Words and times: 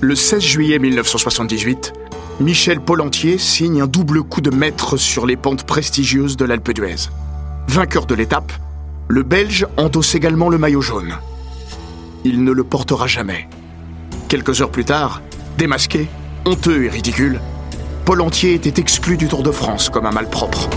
Le 0.00 0.14
16 0.14 0.40
juillet 0.40 0.78
1978, 0.78 1.92
Michel 2.38 2.80
Polentier 2.80 3.36
signe 3.36 3.82
un 3.82 3.88
double 3.88 4.22
coup 4.22 4.40
de 4.40 4.50
maître 4.50 4.96
sur 4.96 5.26
les 5.26 5.36
pentes 5.36 5.64
prestigieuses 5.64 6.36
de 6.36 6.44
l'Alpe 6.44 6.70
d'Huez. 6.70 7.08
Vainqueur 7.66 8.06
de 8.06 8.14
l'étape, 8.14 8.52
le 9.08 9.24
Belge 9.24 9.66
endosse 9.76 10.14
également 10.14 10.50
le 10.50 10.56
maillot 10.56 10.82
jaune. 10.82 11.14
Il 12.24 12.44
ne 12.44 12.52
le 12.52 12.62
portera 12.62 13.08
jamais. 13.08 13.48
Quelques 14.28 14.60
heures 14.60 14.70
plus 14.70 14.84
tard, 14.84 15.20
démasqué, 15.56 16.06
honteux 16.44 16.84
et 16.84 16.88
ridicule, 16.88 17.40
Polentier 18.04 18.54
était 18.54 18.80
exclu 18.80 19.16
du 19.16 19.26
Tour 19.26 19.42
de 19.42 19.50
France 19.50 19.90
comme 19.90 20.06
un 20.06 20.12
malpropre. 20.12 20.70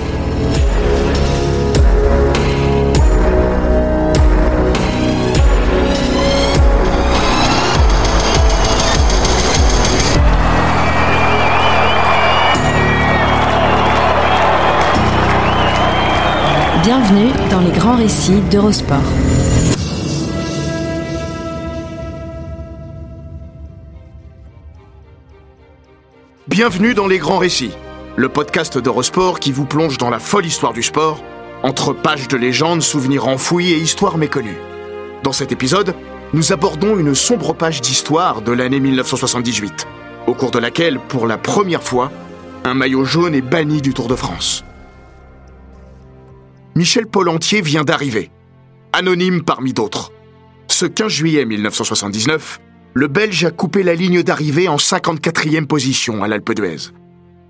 Bienvenue 16.83 17.29
dans 17.51 17.59
les 17.59 17.69
grands 17.69 17.95
récits 17.95 18.41
d'Eurosport. 18.49 18.97
Bienvenue 26.47 26.95
dans 26.95 27.05
Les 27.05 27.19
Grands 27.19 27.37
Récits, 27.37 27.73
le 28.15 28.29
podcast 28.29 28.79
d'Eurosport 28.79 29.39
qui 29.39 29.51
vous 29.51 29.65
plonge 29.65 29.99
dans 29.99 30.09
la 30.09 30.17
folle 30.17 30.47
histoire 30.47 30.73
du 30.73 30.81
sport, 30.81 31.23
entre 31.61 31.93
pages 31.93 32.27
de 32.27 32.37
légendes, 32.37 32.81
souvenirs 32.81 33.27
enfouis 33.27 33.73
et 33.73 33.77
histoires 33.77 34.17
méconnues. 34.17 34.57
Dans 35.21 35.33
cet 35.33 35.51
épisode, 35.51 35.93
nous 36.33 36.51
abordons 36.51 36.97
une 36.97 37.13
sombre 37.13 37.53
page 37.53 37.81
d'histoire 37.81 38.41
de 38.41 38.53
l'année 38.53 38.79
1978, 38.79 39.85
au 40.25 40.33
cours 40.33 40.49
de 40.49 40.57
laquelle, 40.57 40.99
pour 40.99 41.27
la 41.27 41.37
première 41.37 41.83
fois, 41.83 42.11
un 42.63 42.73
maillot 42.73 43.05
jaune 43.05 43.35
est 43.35 43.41
banni 43.41 43.83
du 43.83 43.93
Tour 43.93 44.07
de 44.07 44.15
France. 44.15 44.65
Michel 46.75 47.05
Polentier 47.05 47.61
vient 47.61 47.83
d'arriver, 47.83 48.31
anonyme 48.93 49.43
parmi 49.43 49.73
d'autres. 49.73 50.13
Ce 50.67 50.85
15 50.85 51.11
juillet 51.11 51.45
1979, 51.45 52.61
le 52.93 53.07
Belge 53.07 53.43
a 53.43 53.51
coupé 53.51 53.83
la 53.83 53.93
ligne 53.93 54.23
d'arrivée 54.23 54.69
en 54.69 54.77
54e 54.77 55.65
position 55.65 56.23
à 56.23 56.29
l'Alpe 56.29 56.53
d'Huez. 56.53 56.91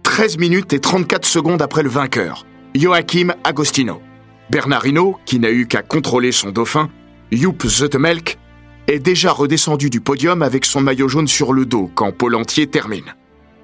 13 0.02 0.40
minutes 0.40 0.74
et 0.74 0.80
34 0.80 1.26
secondes 1.26 1.62
après 1.62 1.84
le 1.84 1.90
vainqueur, 1.90 2.48
Joachim 2.74 3.34
Agostino. 3.44 4.02
Bernard 4.50 4.88
Hinault, 4.88 5.18
qui 5.26 5.40
n'a 5.40 5.52
eu 5.52 5.68
qu'à 5.68 5.84
contrôler 5.84 6.32
son 6.32 6.50
dauphin, 6.50 6.90
Joep 7.32 7.66
Zoetemelk, 7.66 8.40
est 8.88 9.00
déjà 9.00 9.32
redescendu 9.32 9.92
du 9.92 10.02
podium 10.02 10.42
avec 10.42 10.66
son 10.66 10.82
maillot 10.82 11.08
jaune 11.08 11.28
sur 11.28 11.54
le 11.54 11.68
dos 11.68 11.92
quand 11.94 12.12
Polentier 12.12 12.66
termine. 12.66 13.16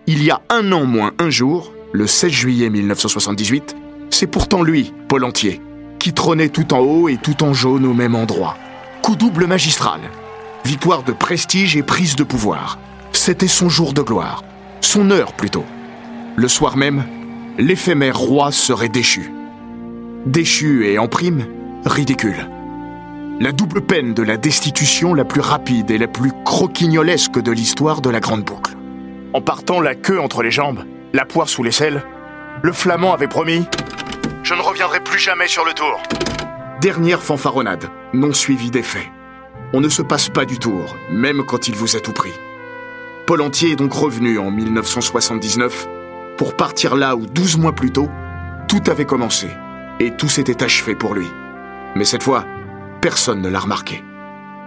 Il 0.05 0.23
y 0.23 0.29
a 0.29 0.41
un 0.49 0.71
an 0.71 0.85
moins 0.85 1.13
un 1.17 1.31
jour, 1.31 1.73
le 1.93 2.05
16 2.05 2.31
juillet 2.31 2.69
1978, 2.69 3.75
c'est 4.09 4.27
pourtant 4.27 4.63
lui, 4.63 4.93
Polentier, 5.07 5.61
qui 5.99 6.13
trônait 6.13 6.49
tout 6.49 6.73
en 6.73 6.79
haut 6.79 7.09
et 7.09 7.17
tout 7.17 7.43
en 7.43 7.53
jaune 7.53 7.85
au 7.85 7.93
même 7.93 8.15
endroit. 8.15 8.57
Coup 9.01 9.15
double 9.15 9.47
magistral, 9.47 10.01
victoire 10.65 11.03
de 11.03 11.11
prestige 11.11 11.77
et 11.77 11.83
prise 11.83 12.15
de 12.15 12.23
pouvoir. 12.23 12.79
C'était 13.13 13.47
son 13.47 13.69
jour 13.69 13.93
de 13.93 14.01
gloire, 14.01 14.43
son 14.81 15.11
heure 15.11 15.33
plutôt. 15.33 15.65
Le 16.35 16.47
soir 16.47 16.77
même, 16.77 17.03
l'éphémère 17.57 18.17
roi 18.17 18.51
serait 18.51 18.89
déchu. 18.89 19.31
Déchu 20.25 20.87
et 20.87 20.99
en 20.99 21.07
prime, 21.07 21.45
ridicule. 21.85 22.49
La 23.39 23.51
double 23.51 23.81
peine 23.81 24.13
de 24.13 24.23
la 24.23 24.35
destitution 24.35 25.13
la 25.13 25.23
plus 25.23 25.41
rapide 25.41 25.91
et 25.91 25.97
la 25.97 26.07
plus 26.07 26.31
croquignolesque 26.43 27.39
de 27.39 27.51
l'histoire 27.51 28.01
de 28.01 28.09
la 28.09 28.19
Grande 28.19 28.43
Boucle. 28.43 28.75
En 29.33 29.41
partant 29.41 29.79
la 29.79 29.93
queue 29.93 30.19
entre 30.19 30.41
les 30.41 30.51
jambes, 30.51 30.83
la 31.13 31.23
poire 31.23 31.47
sous 31.47 31.63
l'aisselle, 31.63 32.03
le 32.61 32.71
flamand 32.71 33.13
avait 33.13 33.27
promis 33.27 33.65
Je 34.43 34.53
ne 34.53 34.61
reviendrai 34.61 34.99
plus 34.99 35.19
jamais 35.19 35.47
sur 35.47 35.65
le 35.65 35.73
tour. 35.73 36.01
Dernière 36.81 37.21
fanfaronnade, 37.21 37.89
non 38.13 38.33
suivie 38.33 38.71
d'effet. 38.71 39.11
On 39.73 39.81
ne 39.81 39.89
se 39.89 40.01
passe 40.01 40.29
pas 40.29 40.45
du 40.45 40.59
tour, 40.59 40.95
même 41.11 41.43
quand 41.43 41.67
il 41.67 41.75
vous 41.75 41.95
a 41.95 41.99
tout 41.99 42.13
pris. 42.13 42.33
Polentier 43.25 43.71
est 43.71 43.75
donc 43.75 43.93
revenu 43.93 44.39
en 44.39 44.51
1979 44.51 45.87
pour 46.37 46.55
partir 46.55 46.95
là 46.95 47.15
où 47.15 47.25
12 47.25 47.57
mois 47.57 47.73
plus 47.73 47.91
tôt, 47.91 48.09
tout 48.67 48.83
avait 48.89 49.05
commencé 49.05 49.47
et 49.99 50.11
tout 50.11 50.29
s'était 50.29 50.63
achevé 50.63 50.95
pour 50.95 51.13
lui. 51.13 51.27
Mais 51.95 52.05
cette 52.05 52.23
fois, 52.23 52.45
personne 53.01 53.41
ne 53.41 53.49
l'a 53.49 53.59
remarqué. 53.59 54.03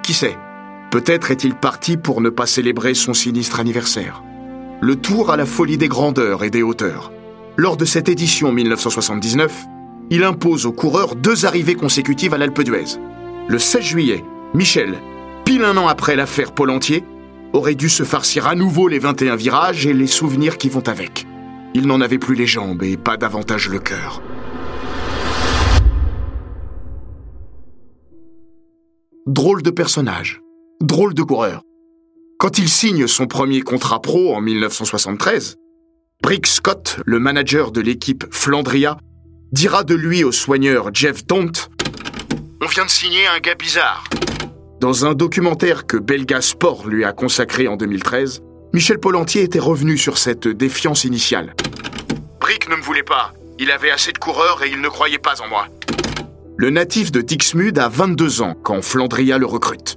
Qui 0.03 0.12
sait 0.15 0.37
Peut-être 0.91 1.31
est-il 1.31 1.55
parti 1.55 1.97
pour 1.97 2.21
ne 2.21 2.31
pas 2.31 2.47
célébrer 2.47 2.95
son 2.95 3.15
sinistre 3.15 3.61
anniversaire. 3.61 4.25
Le 4.81 4.97
tour 4.97 5.31
à 5.31 5.37
la 5.37 5.47
folie 5.47 5.78
des 5.78 5.89
grandeurs 5.89 6.43
et 6.43 6.51
des 6.51 6.62
hauteurs. 6.62 7.12
Lors 7.60 7.76
de 7.76 7.84
cette 7.84 8.09
édition 8.09 8.53
1979, 8.53 9.66
il 10.09 10.25
impose 10.25 10.65
aux 10.65 10.72
coureurs 10.72 11.15
deux 11.15 11.44
arrivées 11.44 11.75
consécutives 11.75 12.32
à 12.32 12.38
l'Alpe 12.38 12.62
d'Huez. 12.62 12.97
Le 13.48 13.59
16 13.59 13.82
juillet, 13.82 14.25
Michel, 14.54 14.94
pile 15.44 15.65
un 15.65 15.76
an 15.76 15.87
après 15.87 16.16
l'affaire 16.16 16.53
Polentier, 16.53 17.04
aurait 17.53 17.75
dû 17.75 17.91
se 17.91 18.03
farcir 18.03 18.47
à 18.47 18.54
nouveau 18.54 18.88
les 18.88 18.98
21 18.98 19.37
virages 19.37 19.87
et 19.87 19.93
les 19.93 20.06
souvenirs 20.06 20.56
qui 20.56 20.71
vont 20.71 20.88
avec. 20.88 21.26
Il 21.75 21.87
n'en 21.87 22.00
avait 22.00 22.16
plus 22.16 22.34
les 22.34 22.47
jambes 22.47 22.82
et 22.82 22.97
pas 22.97 23.19
davantage 23.19 23.69
le 23.69 23.78
cœur. 23.78 24.22
Drôle 29.27 29.60
de 29.60 29.71
personnage, 29.71 30.41
drôle 30.81 31.12
de 31.12 31.22
coureur. 31.22 31.60
Quand 32.38 32.56
il 32.56 32.71
signe 32.71 33.06
son 33.06 33.27
premier 33.27 33.60
contrat 33.60 34.00
pro 34.00 34.34
en 34.34 34.41
1973, 34.41 35.59
Brick 36.23 36.47
Scott, 36.47 37.01
le 37.07 37.19
manager 37.19 37.73
de 37.73 37.81
l'équipe 37.81 38.27
Flandria, 38.31 38.99
dira 39.53 39.85
de 39.85 39.95
lui 39.95 40.23
au 40.23 40.33
soigneur 40.33 40.91
Jeff 40.93 41.27
Dont 41.27 41.51
On 42.61 42.67
vient 42.67 42.85
de 42.85 42.91
signer 42.91 43.27
un 43.27 43.41
gars 43.41 43.55
bizarre. 43.55 44.05
Dans 44.81 45.07
un 45.07 45.15
documentaire 45.15 45.87
que 45.87 45.97
Belga 45.97 46.43
Sport 46.43 46.87
lui 46.87 47.05
a 47.05 47.13
consacré 47.13 47.69
en 47.69 47.77
2013, 47.77 48.43
Michel 48.75 48.99
Polentier 48.99 49.43
était 49.43 49.59
revenu 49.59 49.97
sur 49.97 50.19
cette 50.19 50.47
défiance 50.47 51.05
initiale. 51.05 51.55
Brick 52.39 52.69
ne 52.69 52.77
me 52.77 52.83
voulait 52.83 53.03
pas. 53.03 53.33
Il 53.59 53.71
avait 53.71 53.91
assez 53.91 54.13
de 54.13 54.19
coureurs 54.19 54.63
et 54.63 54.69
il 54.69 54.81
ne 54.81 54.89
croyait 54.89 55.19
pas 55.19 55.41
en 55.41 55.49
moi. 55.49 55.69
Le 56.59 56.69
natif 56.69 57.11
de 57.11 57.23
Dixmude 57.23 57.79
a 57.79 57.89
22 57.89 58.43
ans 58.43 58.55
quand 58.63 58.83
Flandria 58.83 59.39
le 59.39 59.47
recrute. 59.47 59.97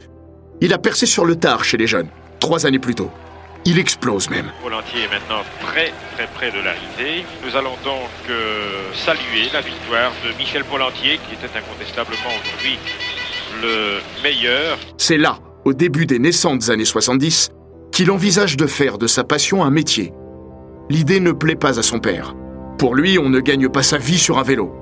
Il 0.62 0.74
a 0.74 0.78
percé 0.78 1.06
sur 1.06 1.26
le 1.26 1.36
tard 1.36 1.66
chez 1.66 1.78
les 1.78 1.88
jeunes, 1.88 2.08
trois 2.40 2.66
années 2.66 2.80
plus 2.80 2.96
tôt. 2.96 3.12
Il 3.66 3.80
explose 3.80 4.30
même. 4.30 4.52
Polentier 4.62 5.04
est 5.04 5.08
maintenant 5.08 5.42
très 5.62 5.94
très 6.16 6.28
près 6.28 6.52
de 6.52 6.58
l'arrivée. 6.58 7.26
Nous 7.46 7.56
allons 7.56 7.78
donc 7.86 8.10
euh, 8.30 8.92
saluer 8.94 9.50
la 9.54 9.62
victoire 9.62 10.12
de 10.26 10.38
Michel 10.38 10.66
Polentier, 10.66 11.18
qui 11.28 11.36
était 11.36 11.58
incontestablement 11.58 12.30
aujourd'hui 12.42 12.78
le 13.62 14.02
meilleur. 14.22 14.78
C'est 14.98 15.18
là, 15.18 15.40
au 15.64 15.74
début 15.74 16.06
des 16.06 16.20
naissantes 16.20 16.70
années 16.70 16.84
70, 16.84 17.52
qu'il 17.94 18.12
envisage 18.12 18.58
de 18.58 18.68
faire 18.68 18.98
de 18.98 19.08
sa 19.08 19.24
passion 19.24 19.64
un 19.64 19.70
métier. 19.70 20.12
L'idée 20.90 21.22
ne 21.22 21.32
plaît 21.32 21.56
pas 21.56 21.80
à 21.80 21.84
son 21.84 22.00
père. 22.00 22.36
Pour 22.78 22.96
lui, 22.96 23.18
on 23.18 23.30
ne 23.30 23.40
gagne 23.40 23.70
pas 23.70 23.84
sa 23.84 23.98
vie 23.98 24.18
sur 24.18 24.40
un 24.40 24.44
vélo. 24.44 24.74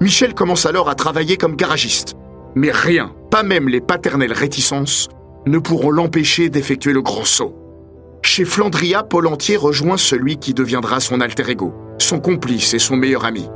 Michel 0.00 0.34
commence 0.34 0.66
alors 0.66 0.88
à 0.88 0.96
travailler 0.96 1.36
comme 1.36 1.54
garagiste. 1.54 2.16
Mais 2.56 2.72
rien, 2.72 3.12
pas 3.30 3.44
même 3.44 3.68
les 3.68 3.80
paternelles 3.80 4.32
réticences, 4.32 5.08
ne 5.46 5.58
pourront 5.58 5.90
l'empêcher 5.90 6.48
d'effectuer 6.48 6.92
le 6.92 7.02
grand 7.02 7.24
saut. 7.24 7.67
Chez 8.22 8.44
Flandria, 8.44 9.02
Polentier 9.02 9.56
rejoint 9.56 9.96
celui 9.96 10.38
qui 10.38 10.54
deviendra 10.54 11.00
son 11.00 11.20
alter 11.20 11.50
ego, 11.50 11.74
son 11.98 12.20
complice 12.20 12.74
et 12.74 12.78
son 12.78 12.96
meilleur 12.96 13.24
ami, 13.24 13.48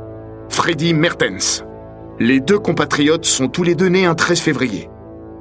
Freddy 0.49 0.93
Mertens. 0.93 1.63
Les 2.19 2.39
deux 2.39 2.59
compatriotes 2.59 3.25
sont 3.25 3.47
tous 3.47 3.63
les 3.63 3.75
deux 3.75 3.87
nés 3.87 4.05
un 4.05 4.15
13 4.15 4.39
février. 4.39 4.89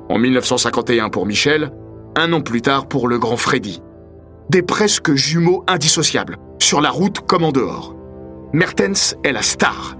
En 0.08 0.18
1951 0.18 1.10
pour 1.10 1.26
Michel, 1.26 1.72
un 2.16 2.32
an 2.32 2.40
plus 2.40 2.62
tard 2.62 2.86
pour 2.86 3.08
le 3.08 3.18
grand 3.18 3.36
Freddy. 3.36 3.80
Des 4.50 4.62
presque 4.62 5.14
jumeaux 5.14 5.64
indissociables, 5.68 6.36
sur 6.58 6.80
la 6.80 6.90
route 6.90 7.20
comme 7.20 7.44
en 7.44 7.52
dehors. 7.52 7.94
Mertens 8.52 9.16
est 9.24 9.32
la 9.32 9.42
star. 9.42 9.96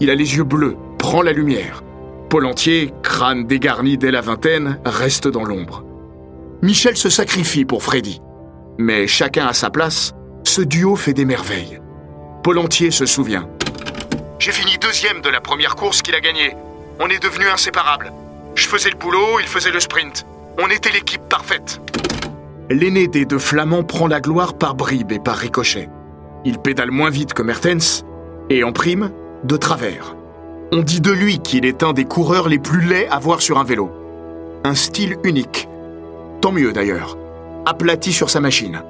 Il 0.00 0.10
a 0.10 0.14
les 0.14 0.36
yeux 0.36 0.44
bleus, 0.44 0.76
prend 0.98 1.22
la 1.22 1.32
lumière. 1.32 1.82
Paul 2.28 2.46
Entier, 2.46 2.92
crâne 3.02 3.46
dégarni 3.46 3.96
dès 3.96 4.10
la 4.10 4.20
vingtaine, 4.20 4.80
reste 4.84 5.28
dans 5.28 5.44
l'ombre. 5.44 5.84
Michel 6.62 6.96
se 6.96 7.08
sacrifie 7.08 7.64
pour 7.64 7.82
Freddy. 7.82 8.20
Mais 8.78 9.06
chacun 9.06 9.46
à 9.46 9.52
sa 9.52 9.70
place, 9.70 10.12
ce 10.42 10.60
duo 10.60 10.96
fait 10.96 11.12
des 11.12 11.24
merveilles. 11.24 11.80
Paul 12.42 12.58
Entier 12.58 12.90
se 12.90 13.06
souvient. 13.06 13.48
J'ai 14.38 14.52
fini 14.52 14.76
deuxième 14.78 15.20
de 15.20 15.28
la 15.28 15.40
première 15.40 15.76
course 15.76 16.02
qu'il 16.02 16.14
a 16.14 16.20
gagnée. 16.20 16.54
On 17.00 17.08
est 17.08 17.22
devenus 17.22 17.48
inséparables. 17.52 18.12
Je 18.54 18.66
faisais 18.66 18.90
le 18.90 18.96
boulot, 18.96 19.38
il 19.40 19.46
faisait 19.46 19.70
le 19.70 19.80
sprint. 19.80 20.26
On 20.58 20.68
était 20.68 20.90
l'équipe 20.90 21.22
parfaite. 21.28 21.80
L'aîné 22.68 23.08
des 23.08 23.24
deux 23.24 23.38
Flamands 23.38 23.84
prend 23.84 24.06
la 24.06 24.20
gloire 24.20 24.54
par 24.54 24.74
bribes 24.74 25.12
et 25.12 25.18
par 25.18 25.36
ricochet. 25.36 25.88
Il 26.44 26.58
pédale 26.58 26.90
moins 26.90 27.10
vite 27.10 27.32
que 27.32 27.42
Mertens, 27.42 28.04
et 28.50 28.64
en 28.64 28.72
prime, 28.72 29.10
de 29.44 29.56
travers. 29.56 30.16
On 30.72 30.82
dit 30.82 31.00
de 31.00 31.12
lui 31.12 31.38
qu'il 31.38 31.64
est 31.64 31.82
un 31.82 31.92
des 31.92 32.04
coureurs 32.04 32.48
les 32.48 32.58
plus 32.58 32.80
laids 32.80 33.08
à 33.08 33.18
voir 33.18 33.40
sur 33.40 33.58
un 33.58 33.64
vélo. 33.64 33.90
Un 34.64 34.74
style 34.74 35.16
unique. 35.24 35.68
Tant 36.40 36.52
mieux 36.52 36.72
d'ailleurs. 36.72 37.16
Aplati 37.66 38.12
sur 38.12 38.28
sa 38.28 38.40
machine. 38.40 38.82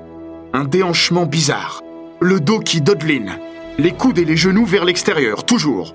Un 0.53 0.65
déhanchement 0.65 1.27
bizarre. 1.27 1.81
Le 2.21 2.41
dos 2.41 2.59
qui 2.59 2.81
dodeline. 2.81 3.39
Les 3.79 3.93
coudes 3.93 4.19
et 4.19 4.25
les 4.25 4.37
genoux 4.37 4.65
vers 4.65 4.85
l'extérieur, 4.85 5.45
toujours. 5.47 5.95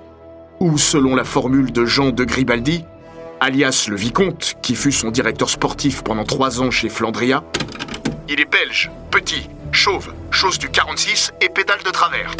Ou, 0.60 0.78
selon 0.78 1.14
la 1.14 1.24
formule 1.24 1.72
de 1.72 1.84
Jean 1.84 2.10
de 2.10 2.24
Gribaldi, 2.24 2.86
alias 3.38 3.86
le 3.90 3.96
Vicomte, 3.96 4.54
qui 4.62 4.74
fut 4.74 4.92
son 4.92 5.10
directeur 5.10 5.50
sportif 5.50 6.02
pendant 6.02 6.24
trois 6.24 6.62
ans 6.62 6.70
chez 6.70 6.88
Flandria, 6.88 7.44
il 8.30 8.40
est 8.40 8.50
belge, 8.50 8.90
petit, 9.10 9.50
chauve, 9.72 10.14
chose 10.30 10.58
du 10.58 10.70
46 10.70 11.32
et 11.42 11.50
pédale 11.50 11.82
de 11.84 11.90
travers. 11.90 12.34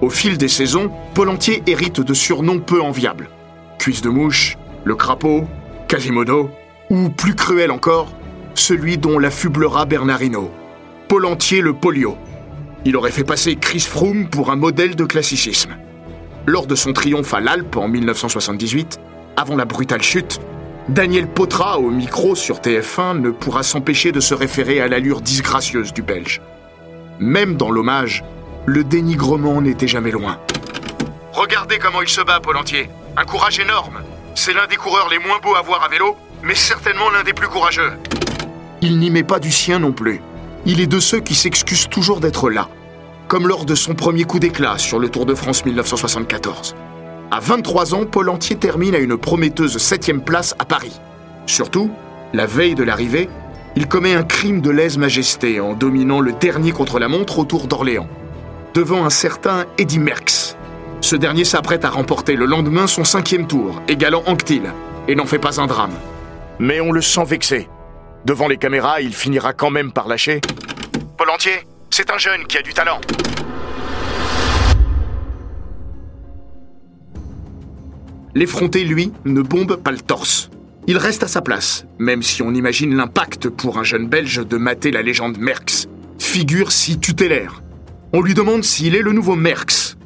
Au 0.00 0.10
fil 0.10 0.38
des 0.38 0.48
saisons, 0.48 0.90
Paul 1.14 1.28
Entier 1.28 1.62
hérite 1.68 2.00
de 2.00 2.14
surnoms 2.14 2.58
peu 2.58 2.82
enviables. 2.82 3.28
Cuisse 3.78 4.02
de 4.02 4.08
mouche, 4.08 4.56
le 4.82 4.96
crapaud, 4.96 5.46
Quasimodo, 5.86 6.50
ou 6.90 7.10
plus 7.10 7.36
cruel 7.36 7.70
encore, 7.70 8.08
celui 8.58 8.98
dont 8.98 9.18
l'affublera 9.18 9.86
Bernardino. 9.86 10.50
Paul 11.08 11.24
Entier 11.26 11.60
le 11.60 11.72
polio. 11.72 12.16
Il 12.84 12.96
aurait 12.96 13.10
fait 13.10 13.24
passer 13.24 13.56
Chris 13.56 13.80
Froome 13.80 14.28
pour 14.28 14.50
un 14.50 14.56
modèle 14.56 14.94
de 14.94 15.04
classicisme. 15.04 15.76
Lors 16.46 16.66
de 16.66 16.74
son 16.74 16.92
triomphe 16.92 17.34
à 17.34 17.40
l'Alpe 17.40 17.76
en 17.76 17.88
1978, 17.88 19.00
avant 19.36 19.56
la 19.56 19.64
brutale 19.64 20.02
chute, 20.02 20.40
Daniel 20.88 21.26
Potra 21.28 21.78
au 21.78 21.90
micro 21.90 22.34
sur 22.34 22.58
TF1 22.58 23.20
ne 23.20 23.30
pourra 23.30 23.62
s'empêcher 23.62 24.12
de 24.12 24.20
se 24.20 24.34
référer 24.34 24.80
à 24.80 24.88
l'allure 24.88 25.20
disgracieuse 25.20 25.92
du 25.92 26.02
Belge. 26.02 26.40
Même 27.18 27.56
dans 27.56 27.70
l'hommage, 27.70 28.24
le 28.66 28.84
dénigrement 28.84 29.60
n'était 29.60 29.88
jamais 29.88 30.10
loin. 30.10 30.38
Regardez 31.32 31.78
comment 31.78 32.02
il 32.02 32.08
se 32.08 32.20
bat, 32.20 32.40
Paul 32.40 32.56
Entier. 32.56 32.88
Un 33.16 33.24
courage 33.24 33.60
énorme. 33.60 34.00
C'est 34.34 34.52
l'un 34.52 34.66
des 34.66 34.76
coureurs 34.76 35.08
les 35.10 35.18
moins 35.18 35.38
beaux 35.42 35.54
à 35.54 35.62
voir 35.62 35.84
à 35.84 35.88
vélo, 35.88 36.16
mais 36.42 36.54
certainement 36.54 37.10
l'un 37.10 37.22
des 37.22 37.32
plus 37.32 37.48
courageux. 37.48 37.92
Il 38.80 38.98
n'y 38.98 39.10
met 39.10 39.24
pas 39.24 39.40
du 39.40 39.50
sien 39.50 39.80
non 39.80 39.92
plus. 39.92 40.20
Il 40.64 40.80
est 40.80 40.86
de 40.86 41.00
ceux 41.00 41.20
qui 41.20 41.34
s'excusent 41.34 41.88
toujours 41.88 42.20
d'être 42.20 42.48
là, 42.48 42.68
comme 43.26 43.48
lors 43.48 43.64
de 43.64 43.74
son 43.74 43.94
premier 43.94 44.24
coup 44.24 44.38
d'éclat 44.38 44.78
sur 44.78 44.98
le 44.98 45.08
Tour 45.08 45.26
de 45.26 45.34
France 45.34 45.64
1974. 45.64 46.76
À 47.30 47.40
23 47.40 47.94
ans, 47.94 48.06
Paul 48.06 48.28
Entier 48.28 48.56
termine 48.56 48.94
à 48.94 48.98
une 48.98 49.16
prometteuse 49.16 49.78
7 49.78 50.24
place 50.24 50.54
à 50.58 50.64
Paris. 50.64 51.00
Surtout, 51.46 51.90
la 52.32 52.46
veille 52.46 52.74
de 52.74 52.84
l'arrivée, 52.84 53.28
il 53.74 53.86
commet 53.88 54.14
un 54.14 54.22
crime 54.22 54.60
de 54.60 54.70
lèse-majesté 54.70 55.60
en 55.60 55.74
dominant 55.74 56.20
le 56.20 56.32
dernier 56.32 56.72
contre-la-montre 56.72 57.40
au 57.40 57.44
Tour 57.44 57.66
d'Orléans, 57.66 58.08
devant 58.74 59.04
un 59.04 59.10
certain 59.10 59.66
Eddy 59.76 59.98
Merckx. 59.98 60.56
Ce 61.00 61.16
dernier 61.16 61.44
s'apprête 61.44 61.84
à 61.84 61.90
remporter 61.90 62.34
le 62.36 62.46
lendemain 62.46 62.86
son 62.86 63.04
cinquième 63.04 63.46
tour, 63.46 63.82
égalant 63.88 64.22
Anctil, 64.26 64.62
et 65.06 65.14
n'en 65.14 65.26
fait 65.26 65.38
pas 65.38 65.60
un 65.60 65.66
drame. 65.66 65.94
Mais 66.58 66.80
on 66.80 66.92
le 66.92 67.02
sent 67.02 67.24
vexé. 67.24 67.68
Devant 68.24 68.48
les 68.48 68.56
caméras, 68.56 69.00
il 69.00 69.14
finira 69.14 69.52
quand 69.52 69.70
même 69.70 69.92
par 69.92 70.08
lâcher. 70.08 70.40
Paul 71.16 71.30
Entier, 71.30 71.66
c'est 71.90 72.10
un 72.10 72.18
jeune 72.18 72.46
qui 72.46 72.58
a 72.58 72.62
du 72.62 72.74
talent. 72.74 73.00
L'effronté, 78.34 78.84
lui, 78.84 79.12
ne 79.24 79.40
bombe 79.40 79.76
pas 79.76 79.90
le 79.90 80.00
torse. 80.00 80.50
Il 80.86 80.96
reste 80.96 81.22
à 81.22 81.28
sa 81.28 81.42
place, 81.42 81.86
même 81.98 82.22
si 82.22 82.42
on 82.42 82.54
imagine 82.54 82.96
l'impact 82.96 83.48
pour 83.48 83.78
un 83.78 83.84
jeune 83.84 84.08
Belge 84.08 84.46
de 84.46 84.56
mater 84.56 84.90
la 84.90 85.02
légende 85.02 85.38
Merckx, 85.38 85.88
figure 86.18 86.72
si 86.72 86.98
tutélaire. 86.98 87.62
On 88.12 88.22
lui 88.22 88.34
demande 88.34 88.64
s'il 88.64 88.94
est 88.94 89.02
le 89.02 89.12
nouveau 89.12 89.34
Merckx. 89.34 89.96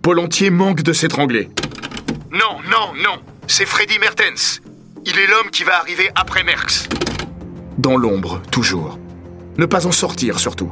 Paul 0.00 0.18
Entier 0.18 0.50
manque 0.50 0.82
de 0.82 0.92
s'étrangler. 0.92 1.48
Non, 2.30 2.60
non, 2.70 2.94
non, 3.02 3.20
c'est 3.46 3.66
Freddy 3.66 3.98
Mertens. 3.98 4.60
Il 5.04 5.18
est 5.18 5.26
l'homme 5.26 5.50
qui 5.50 5.64
va 5.64 5.78
arriver 5.78 6.08
après 6.14 6.44
Merckx. 6.44 6.88
Dans 7.78 7.96
l'ombre, 7.96 8.40
toujours. 8.50 8.98
Ne 9.58 9.66
pas 9.66 9.86
en 9.86 9.92
sortir, 9.92 10.38
surtout. 10.38 10.70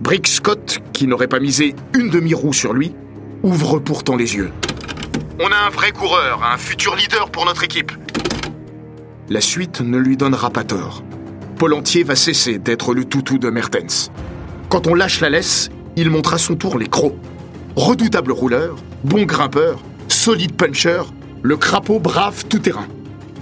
Brick 0.00 0.26
Scott, 0.26 0.80
qui 0.92 1.06
n'aurait 1.06 1.28
pas 1.28 1.40
misé 1.40 1.74
une 1.94 2.10
demi-roue 2.10 2.52
sur 2.52 2.72
lui, 2.72 2.94
ouvre 3.42 3.78
pourtant 3.78 4.16
les 4.16 4.36
yeux. 4.36 4.50
On 5.40 5.46
a 5.50 5.66
un 5.66 5.70
vrai 5.70 5.92
coureur, 5.92 6.42
un 6.44 6.56
futur 6.58 6.96
leader 6.96 7.30
pour 7.30 7.46
notre 7.46 7.64
équipe. 7.64 7.92
La 9.28 9.40
suite 9.40 9.80
ne 9.80 9.96
lui 9.98 10.16
donnera 10.16 10.50
pas 10.50 10.64
tort. 10.64 11.02
Paul 11.56 11.72
Entier 11.74 12.02
va 12.02 12.16
cesser 12.16 12.58
d'être 12.58 12.92
le 12.92 13.04
toutou 13.04 13.38
de 13.38 13.48
Mertens. 13.48 14.10
Quand 14.68 14.86
on 14.86 14.94
lâche 14.94 15.20
la 15.20 15.30
laisse, 15.30 15.70
il 15.96 16.10
montre 16.10 16.34
à 16.34 16.38
son 16.38 16.56
tour 16.56 16.78
les 16.78 16.88
crocs. 16.88 17.16
Redoutable 17.76 18.32
rouleur, 18.32 18.76
bon 19.04 19.24
grimpeur, 19.24 19.78
solide 20.08 20.54
puncher, 20.54 21.02
le 21.42 21.56
crapaud 21.56 22.00
brave 22.00 22.44
tout-terrain. 22.46 22.86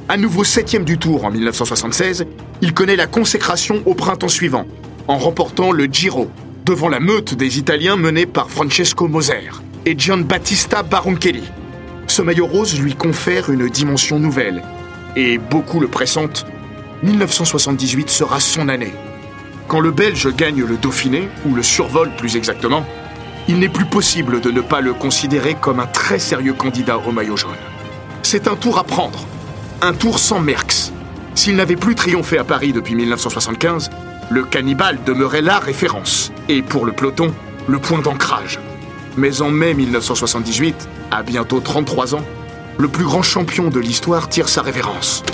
À 0.09 0.17
nouveau 0.17 0.45
septième 0.45 0.85
du 0.85 0.99
tour 0.99 1.25
en 1.25 1.31
1976, 1.31 2.27
il 2.63 2.75
connaît 2.75 2.97
la 2.97 3.07
consécration 3.07 3.83
au 3.87 3.95
printemps 3.95 4.29
suivant, 4.29 4.67
en 5.09 5.19
remportant 5.19 5.73
le 5.73 5.85
Giro, 5.85 6.31
devant 6.65 6.89
la 6.89 7.01
meute 7.01 7.35
des 7.35 7.59
Italiens 7.59 7.97
menée 7.97 8.27
par 8.27 8.51
Francesco 8.51 9.09
Moser 9.09 9.51
et 9.87 9.99
Gianbattista 9.99 10.83
Baronchelli. 10.83 11.45
Ce 12.07 12.23
maillot 12.23 12.47
rose 12.47 12.79
lui 12.81 12.95
confère 12.95 13.51
une 13.51 13.69
dimension 13.69 14.19
nouvelle, 14.19 14.63
et 15.17 15.39
beaucoup 15.39 15.81
le 15.81 15.89
pressentent, 15.89 16.47
1978 17.03 18.11
sera 18.11 18.41
son 18.41 18.69
année. 18.69 18.93
Quand 19.69 19.81
le 19.81 19.91
Belge 19.91 20.35
gagne 20.35 20.65
le 20.65 20.77
Dauphiné, 20.77 21.29
ou 21.47 21.55
le 21.55 21.63
survole 21.63 22.11
plus 22.17 22.37
exactement, 22.37 22.85
il 23.49 23.59
n'est 23.59 23.69
plus 23.69 23.85
possible 23.87 24.41
de 24.41 24.51
ne 24.51 24.61
pas 24.61 24.81
le 24.81 24.93
considérer 24.93 25.55
comme 25.55 25.81
un 25.81 25.87
très 25.87 26.19
sérieux 26.19 26.53
candidat 26.53 26.99
au 26.99 27.13
maillot 27.13 27.37
jaune. 27.37 27.51
C'est 28.23 28.49
un 28.49 28.57
tour 28.57 28.79
à 28.79 28.85
prendre, 28.85 29.25
un 29.81 29.95
tour 29.95 30.19
sans 30.19 30.41
Merckx. 30.41 30.93
S'il 31.41 31.57
n'avait 31.57 31.75
plus 31.75 31.95
triomphé 31.95 32.37
à 32.37 32.45
Paris 32.45 32.75
depuis 32.75 32.95
1975, 32.95 33.89
le 34.29 34.45
cannibale 34.45 34.99
demeurait 35.07 35.41
la 35.41 35.59
référence, 35.59 36.31
et 36.51 36.61
pour 36.61 36.85
le 36.85 36.93
peloton, 36.93 37.35
le 37.67 37.79
point 37.79 38.03
d'ancrage. 38.03 38.61
Mais 39.17 39.41
en 39.41 39.49
mai 39.49 39.73
1978, 39.73 40.87
à 41.11 41.23
bientôt 41.23 41.61
33 41.61 42.15
ans, 42.15 42.23
le 42.77 42.89
plus 42.89 43.05
grand 43.05 43.23
champion 43.23 43.71
de 43.71 43.81
l'histoire 43.81 44.29
tire 44.29 44.51
sa 44.51 44.61
révérence. 44.61 45.25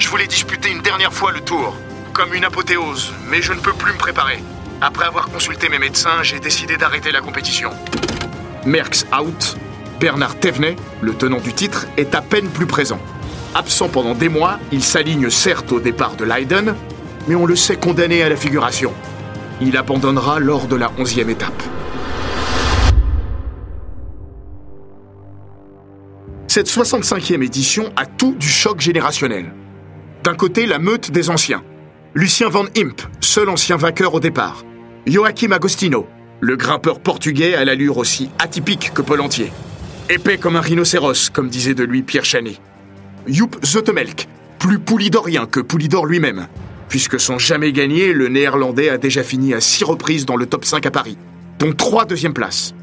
Je 0.00 0.08
voulais 0.08 0.26
disputer 0.26 0.72
une 0.72 0.82
dernière 0.82 1.12
fois 1.12 1.30
le 1.30 1.42
tour, 1.42 1.76
comme 2.12 2.34
une 2.34 2.44
apothéose, 2.44 3.12
mais 3.30 3.40
je 3.40 3.52
ne 3.52 3.60
peux 3.60 3.74
plus 3.74 3.92
me 3.92 3.98
préparer. 3.98 4.42
Après 4.80 5.04
avoir 5.04 5.28
consulté 5.28 5.68
mes 5.68 5.78
médecins, 5.78 6.24
j'ai 6.24 6.40
décidé 6.40 6.76
d'arrêter 6.76 7.12
la 7.12 7.20
compétition. 7.20 7.70
Merckx 8.66 9.06
out, 9.16 9.56
Bernard 10.00 10.40
Thévenet, 10.40 10.74
le 11.00 11.14
tenant 11.14 11.38
du 11.38 11.52
titre, 11.52 11.86
est 11.96 12.16
à 12.16 12.20
peine 12.20 12.48
plus 12.48 12.66
présent. 12.66 12.98
Absent 13.54 13.88
pendant 13.88 14.14
des 14.14 14.28
mois, 14.28 14.60
il 14.70 14.82
s'aligne 14.82 15.28
certes 15.28 15.72
au 15.72 15.80
départ 15.80 16.14
de 16.14 16.24
Leiden, 16.24 16.74
mais 17.26 17.34
on 17.34 17.46
le 17.46 17.56
sait 17.56 17.76
condamné 17.76 18.22
à 18.22 18.28
la 18.28 18.36
figuration. 18.36 18.92
Il 19.60 19.76
abandonnera 19.76 20.38
lors 20.38 20.66
de 20.66 20.76
la 20.76 20.92
onzième 20.98 21.30
étape. 21.30 21.62
Cette 26.46 26.68
65e 26.68 27.44
édition 27.44 27.92
a 27.96 28.06
tout 28.06 28.34
du 28.34 28.48
choc 28.48 28.80
générationnel. 28.80 29.52
D'un 30.22 30.34
côté, 30.34 30.66
la 30.66 30.78
meute 30.78 31.10
des 31.10 31.30
anciens. 31.30 31.62
Lucien 32.14 32.48
Van 32.48 32.64
Imp, 32.76 33.02
seul 33.20 33.48
ancien 33.48 33.76
vainqueur 33.76 34.14
au 34.14 34.20
départ. 34.20 34.64
Joachim 35.06 35.52
Agostino, 35.52 36.06
le 36.40 36.56
grimpeur 36.56 37.00
portugais 37.00 37.54
à 37.54 37.64
l'allure 37.64 37.98
aussi 37.98 38.30
atypique 38.38 38.92
que 38.94 39.02
Paul 39.02 39.20
Entier. 39.20 39.52
Épais 40.08 40.38
comme 40.38 40.56
un 40.56 40.60
rhinocéros, 40.60 41.30
comme 41.30 41.48
disait 41.48 41.74
de 41.74 41.84
lui 41.84 42.02
Pierre 42.02 42.24
Chany. 42.24 42.60
Joep 43.26 43.64
Zotemelk, 43.64 44.28
plus 44.58 44.78
poulidorien 44.78 45.46
que 45.46 45.60
Poulidor 45.60 46.06
lui-même. 46.06 46.46
Puisque 46.88 47.20
sans 47.20 47.38
jamais 47.38 47.72
gagner, 47.72 48.12
le 48.12 48.28
néerlandais 48.28 48.88
a 48.88 48.98
déjà 48.98 49.22
fini 49.22 49.54
à 49.54 49.60
six 49.60 49.84
reprises 49.84 50.26
dans 50.26 50.36
le 50.36 50.46
top 50.46 50.64
5 50.64 50.84
à 50.86 50.90
Paris, 50.90 51.16
dont 51.58 51.72
trois 51.72 52.04
deuxième 52.04 52.34
places. 52.34 52.74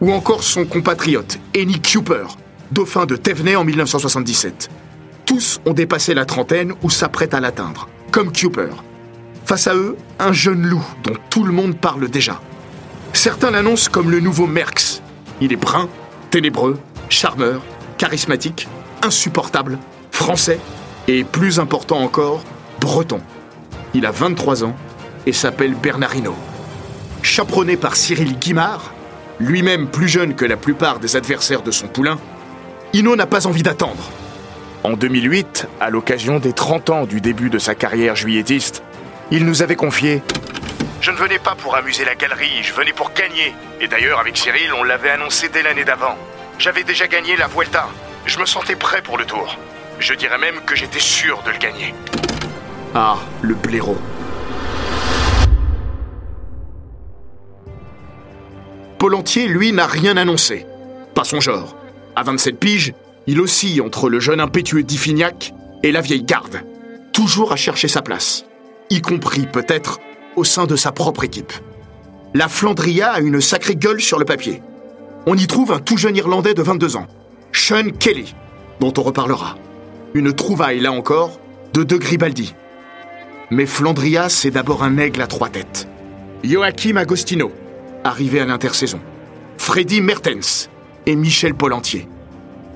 Ou 0.00 0.12
encore 0.12 0.42
son 0.42 0.64
compatriote, 0.64 1.38
Eni 1.54 1.80
Cooper, 1.80 2.26
dauphin 2.72 3.06
de 3.06 3.16
Thévenet 3.16 3.56
en 3.56 3.64
1977. 3.64 4.68
Tous 5.24 5.60
ont 5.64 5.72
dépassé 5.72 6.12
la 6.12 6.26
trentaine 6.26 6.74
ou 6.82 6.90
s'apprêtent 6.90 7.34
à 7.34 7.40
l'atteindre, 7.40 7.88
comme 8.10 8.32
Cooper. 8.32 8.70
Face 9.46 9.66
à 9.66 9.74
eux, 9.74 9.96
un 10.18 10.32
jeune 10.32 10.66
loup 10.66 10.84
dont 11.02 11.16
tout 11.30 11.44
le 11.44 11.52
monde 11.52 11.76
parle 11.76 12.08
déjà. 12.08 12.40
Certains 13.12 13.50
l'annoncent 13.50 13.90
comme 13.90 14.10
le 14.10 14.20
nouveau 14.20 14.46
Merckx. 14.46 15.00
Il 15.40 15.52
est 15.52 15.56
brun, 15.56 15.88
ténébreux, 16.30 16.78
Charmeur, 17.08 17.62
charismatique, 17.98 18.66
insupportable, 19.04 19.78
français 20.10 20.58
et, 21.06 21.24
plus 21.24 21.60
important 21.60 21.98
encore, 22.00 22.42
breton. 22.80 23.20
Il 23.92 24.06
a 24.06 24.10
23 24.10 24.64
ans 24.64 24.74
et 25.26 25.32
s'appelle 25.32 25.74
Bernardino. 25.74 26.34
Chaperonné 27.22 27.76
par 27.76 27.96
Cyril 27.96 28.38
Guimard, 28.38 28.92
lui-même 29.38 29.88
plus 29.88 30.08
jeune 30.08 30.34
que 30.34 30.44
la 30.44 30.56
plupart 30.56 30.98
des 30.98 31.16
adversaires 31.16 31.62
de 31.62 31.70
son 31.70 31.86
poulain, 31.86 32.18
Hino 32.92 33.16
n'a 33.16 33.26
pas 33.26 33.46
envie 33.46 33.62
d'attendre. 33.62 34.10
En 34.84 34.94
2008, 34.94 35.68
à 35.80 35.90
l'occasion 35.90 36.38
des 36.38 36.52
30 36.52 36.90
ans 36.90 37.06
du 37.06 37.20
début 37.20 37.50
de 37.50 37.58
sa 37.58 37.74
carrière 37.74 38.16
juillettiste, 38.16 38.82
il 39.30 39.46
nous 39.46 39.62
avait 39.62 39.76
confié 39.76 40.22
Je 41.00 41.10
ne 41.10 41.16
venais 41.16 41.38
pas 41.38 41.54
pour 41.54 41.76
amuser 41.76 42.04
la 42.04 42.14
galerie, 42.14 42.62
je 42.62 42.72
venais 42.74 42.92
pour 42.92 43.12
gagner. 43.12 43.54
Et 43.80 43.88
d'ailleurs, 43.88 44.20
avec 44.20 44.36
Cyril, 44.36 44.72
on 44.78 44.84
l'avait 44.84 45.10
annoncé 45.10 45.48
dès 45.48 45.62
l'année 45.62 45.84
d'avant. 45.84 46.16
J'avais 46.58 46.84
déjà 46.84 47.06
gagné 47.06 47.36
la 47.36 47.46
Vuelta. 47.46 47.88
Je 48.26 48.38
me 48.38 48.46
sentais 48.46 48.76
prêt 48.76 49.02
pour 49.02 49.18
le 49.18 49.24
tour. 49.24 49.56
Je 49.98 50.14
dirais 50.14 50.38
même 50.38 50.60
que 50.66 50.74
j'étais 50.74 51.00
sûr 51.00 51.42
de 51.44 51.50
le 51.50 51.58
gagner. 51.58 51.94
Ah, 52.94 53.18
le 53.42 53.54
blaireau. 53.54 53.98
Entier, 59.12 59.48
lui, 59.48 59.72
n'a 59.72 59.86
rien 59.86 60.16
annoncé. 60.16 60.66
Pas 61.14 61.24
son 61.24 61.40
genre. 61.40 61.76
À 62.16 62.22
27 62.22 62.58
piges, 62.58 62.94
il 63.26 63.40
oscille 63.40 63.80
entre 63.80 64.08
le 64.08 64.18
jeune 64.18 64.40
impétueux 64.40 64.82
d'Iffignac 64.82 65.52
et 65.82 65.92
la 65.92 66.00
vieille 66.00 66.24
garde, 66.24 66.62
toujours 67.12 67.52
à 67.52 67.56
chercher 67.56 67.88
sa 67.88 68.02
place, 68.02 68.44
y 68.90 69.00
compris 69.00 69.46
peut-être 69.46 69.98
au 70.36 70.44
sein 70.44 70.66
de 70.66 70.76
sa 70.76 70.92
propre 70.92 71.24
équipe. 71.24 71.52
La 72.34 72.48
Flandria 72.48 73.12
a 73.12 73.20
une 73.20 73.40
sacrée 73.40 73.76
gueule 73.76 74.00
sur 74.00 74.18
le 74.18 74.24
papier. 74.24 74.62
On 75.26 75.36
y 75.36 75.46
trouve 75.46 75.72
un 75.72 75.78
tout 75.78 75.96
jeune 75.96 76.16
Irlandais 76.16 76.54
de 76.54 76.62
22 76.62 76.96
ans, 76.96 77.06
Sean 77.56 77.92
Kelly, 78.00 78.34
dont 78.80 78.92
on 78.98 79.02
reparlera. 79.02 79.56
Une 80.12 80.32
trouvaille, 80.32 80.80
là 80.80 80.90
encore, 80.90 81.38
de 81.72 81.84
De 81.84 81.96
Gribaldi. 81.96 82.52
Mais 83.50 83.64
Flandria, 83.64 84.28
c'est 84.28 84.50
d'abord 84.50 84.82
un 84.82 84.98
aigle 84.98 85.22
à 85.22 85.28
trois 85.28 85.48
têtes. 85.48 85.86
Joachim 86.42 86.96
Agostino, 86.96 87.52
arrivé 88.02 88.40
à 88.40 88.44
l'intersaison. 88.44 89.00
Freddy 89.56 90.00
Mertens 90.00 90.68
et 91.06 91.14
Michel 91.14 91.54
Polentier. 91.54 92.08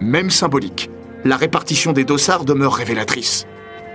Même 0.00 0.30
symbolique, 0.30 0.90
la 1.24 1.36
répartition 1.36 1.92
des 1.92 2.04
dossards 2.04 2.44
demeure 2.44 2.74
révélatrice. 2.74 3.48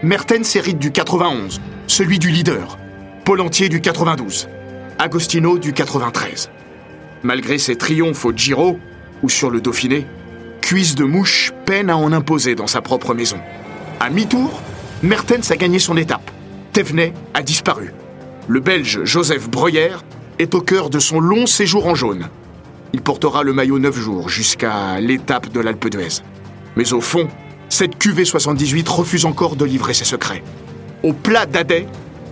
Mertens 0.04 0.58
hérite 0.58 0.80
du 0.80 0.92
91, 0.92 1.62
celui 1.88 2.20
du 2.20 2.30
leader. 2.30 2.78
Polentier 3.24 3.70
du 3.70 3.80
92. 3.80 4.50
Agostino 5.00 5.58
du 5.58 5.72
93. 5.72 6.52
Malgré 7.24 7.58
ses 7.58 7.78
triomphes 7.78 8.26
au 8.26 8.34
Giro 8.34 8.78
ou 9.24 9.30
sur 9.30 9.50
le 9.50 9.62
Dauphiné, 9.62 10.06
Cuisse 10.64 10.96
de 10.96 11.04
Mouche 11.04 11.52
peine 11.66 11.90
à 11.90 11.98
en 11.98 12.14
imposer 12.14 12.56
dans 12.56 12.68
sa 12.68 12.80
propre 12.82 13.14
maison. 13.14 13.38
À 14.00 14.10
mi-tour, 14.10 14.62
Mertens 15.04 15.52
a 15.52 15.58
gagné 15.58 15.78
son 15.78 15.98
étape. 15.98 16.32
Thévenet 16.72 17.14
a 17.34 17.44
disparu. 17.44 17.94
Le 18.48 18.62
Belge 18.62 19.02
Joseph 19.04 19.50
Breuer 19.50 19.92
est 20.40 20.56
au 20.56 20.62
cœur 20.62 20.90
de 20.90 21.00
son 21.00 21.20
long 21.20 21.48
séjour 21.48 21.86
en 21.86 21.96
jaune. 21.96 22.30
Il 22.94 23.02
portera 23.02 23.44
le 23.44 23.52
maillot 23.52 23.78
neuf 23.78 24.00
jours 24.00 24.30
jusqu'à 24.30 25.02
l'étape 25.02 25.52
de 25.52 25.60
l'Alpe 25.60 25.90
d'Huez. 25.90 26.22
Mais 26.78 26.94
au 26.94 27.02
fond, 27.02 27.28
cette 27.68 27.98
QV78 27.98 28.88
refuse 28.88 29.26
encore 29.26 29.58
de 29.58 29.66
livrer 29.66 29.94
ses 29.94 30.06
secrets. 30.06 30.44
Au 31.04 31.12
plat 31.12 31.46
d'Adet, 31.46 31.88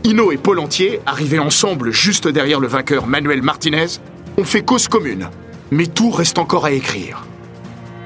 Hino 0.05 0.31
et 0.31 0.39
Entier, 0.57 1.01
arrivés 1.05 1.39
ensemble 1.39 1.91
juste 1.91 2.29
derrière 2.29 2.61
le 2.61 2.67
vainqueur 2.67 3.07
Manuel 3.07 3.41
Martinez, 3.41 3.99
ont 4.37 4.45
fait 4.45 4.63
cause 4.63 4.87
commune. 4.87 5.29
Mais 5.69 5.87
tout 5.87 6.11
reste 6.11 6.39
encore 6.39 6.63
à 6.63 6.71
écrire. 6.71 7.25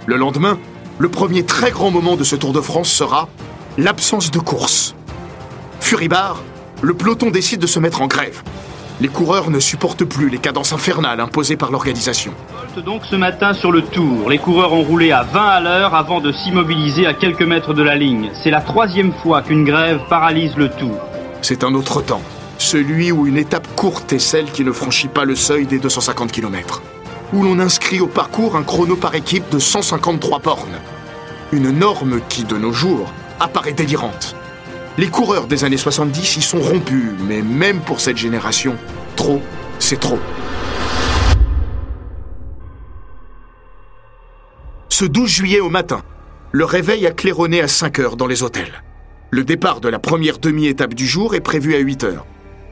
Le 0.07 0.17
lendemain, 0.17 0.59
le 0.99 1.09
premier 1.09 1.43
très 1.43 1.71
grand 1.71 1.89
moment 1.89 2.15
de 2.15 2.23
ce 2.23 2.35
Tour 2.35 2.53
de 2.53 2.61
France 2.61 2.89
sera 2.89 3.27
l'absence 3.77 4.29
de 4.29 4.37
course. 4.37 4.95
Furibard, 5.79 6.43
le 6.81 6.93
peloton 6.93 7.31
décide 7.31 7.59
de 7.59 7.67
se 7.67 7.79
mettre 7.79 8.01
en 8.01 8.07
grève. 8.07 8.43
Les 9.01 9.07
coureurs 9.07 9.49
ne 9.49 9.59
supportent 9.59 10.05
plus 10.05 10.29
les 10.29 10.37
cadences 10.37 10.73
infernales 10.73 11.19
imposées 11.19 11.57
par 11.57 11.71
l'organisation. 11.71 12.33
Donc 12.85 13.01
ce 13.09 13.15
matin 13.15 13.53
sur 13.53 13.71
le 13.71 13.81
tour, 13.81 14.29
les 14.29 14.37
coureurs 14.37 14.73
ont 14.73 14.83
roulé 14.83 15.11
à 15.11 15.23
20 15.23 15.41
à 15.41 15.59
l'heure 15.59 15.95
avant 15.95 16.21
de 16.21 16.31
s'immobiliser 16.31 17.07
à 17.07 17.13
quelques 17.13 17.41
mètres 17.41 17.73
de 17.73 17.81
la 17.81 17.95
ligne. 17.95 18.29
C'est 18.43 18.51
la 18.51 18.61
troisième 18.61 19.11
fois 19.11 19.41
qu'une 19.41 19.65
grève 19.65 20.01
paralyse 20.07 20.55
le 20.55 20.69
tour. 20.69 20.97
C'est 21.41 21.63
un 21.63 21.73
autre 21.73 22.01
temps, 22.01 22.21
celui 22.59 23.11
où 23.11 23.25
une 23.25 23.37
étape 23.37 23.67
courte 23.75 24.13
est 24.13 24.19
celle 24.19 24.51
qui 24.51 24.63
ne 24.63 24.71
franchit 24.71 25.07
pas 25.07 25.25
le 25.25 25.35
seuil 25.35 25.65
des 25.65 25.79
250 25.79 26.31
km, 26.31 26.81
où 27.33 27.43
l'on 27.43 27.59
inscrit 27.59 27.99
au 27.99 28.07
parcours 28.07 28.55
un 28.55 28.63
chrono 28.63 28.95
par 28.95 29.15
équipe 29.15 29.49
de 29.49 29.59
153 29.59 30.39
bornes. 30.39 30.79
Une 31.51 31.71
norme 31.71 32.21
qui, 32.29 32.43
de 32.43 32.57
nos 32.57 32.71
jours, 32.71 33.11
apparaît 33.39 33.73
délirante. 33.73 34.35
Les 34.97 35.07
coureurs 35.07 35.47
des 35.47 35.63
années 35.63 35.77
70 35.77 36.37
y 36.37 36.41
sont 36.41 36.61
rompus, 36.61 37.11
mais 37.27 37.41
même 37.41 37.79
pour 37.81 37.99
cette 37.99 38.17
génération, 38.17 38.75
trop, 39.15 39.41
c'est 39.79 39.99
trop. 39.99 40.19
Ce 44.89 45.03
12 45.03 45.29
juillet 45.29 45.59
au 45.59 45.69
matin, 45.69 46.03
le 46.53 46.63
réveil 46.63 47.05
a 47.05 47.11
claironné 47.11 47.59
à 47.59 47.67
5 47.67 47.99
heures 47.99 48.15
dans 48.15 48.27
les 48.27 48.43
hôtels. 48.43 48.83
Le 49.29 49.43
départ 49.43 49.81
de 49.81 49.89
la 49.89 49.99
première 49.99 50.37
demi-étape 50.37 50.93
du 50.93 51.05
jour 51.05 51.35
est 51.35 51.41
prévu 51.41 51.75
à 51.75 51.79
8 51.79 52.05
heures. 52.05 52.25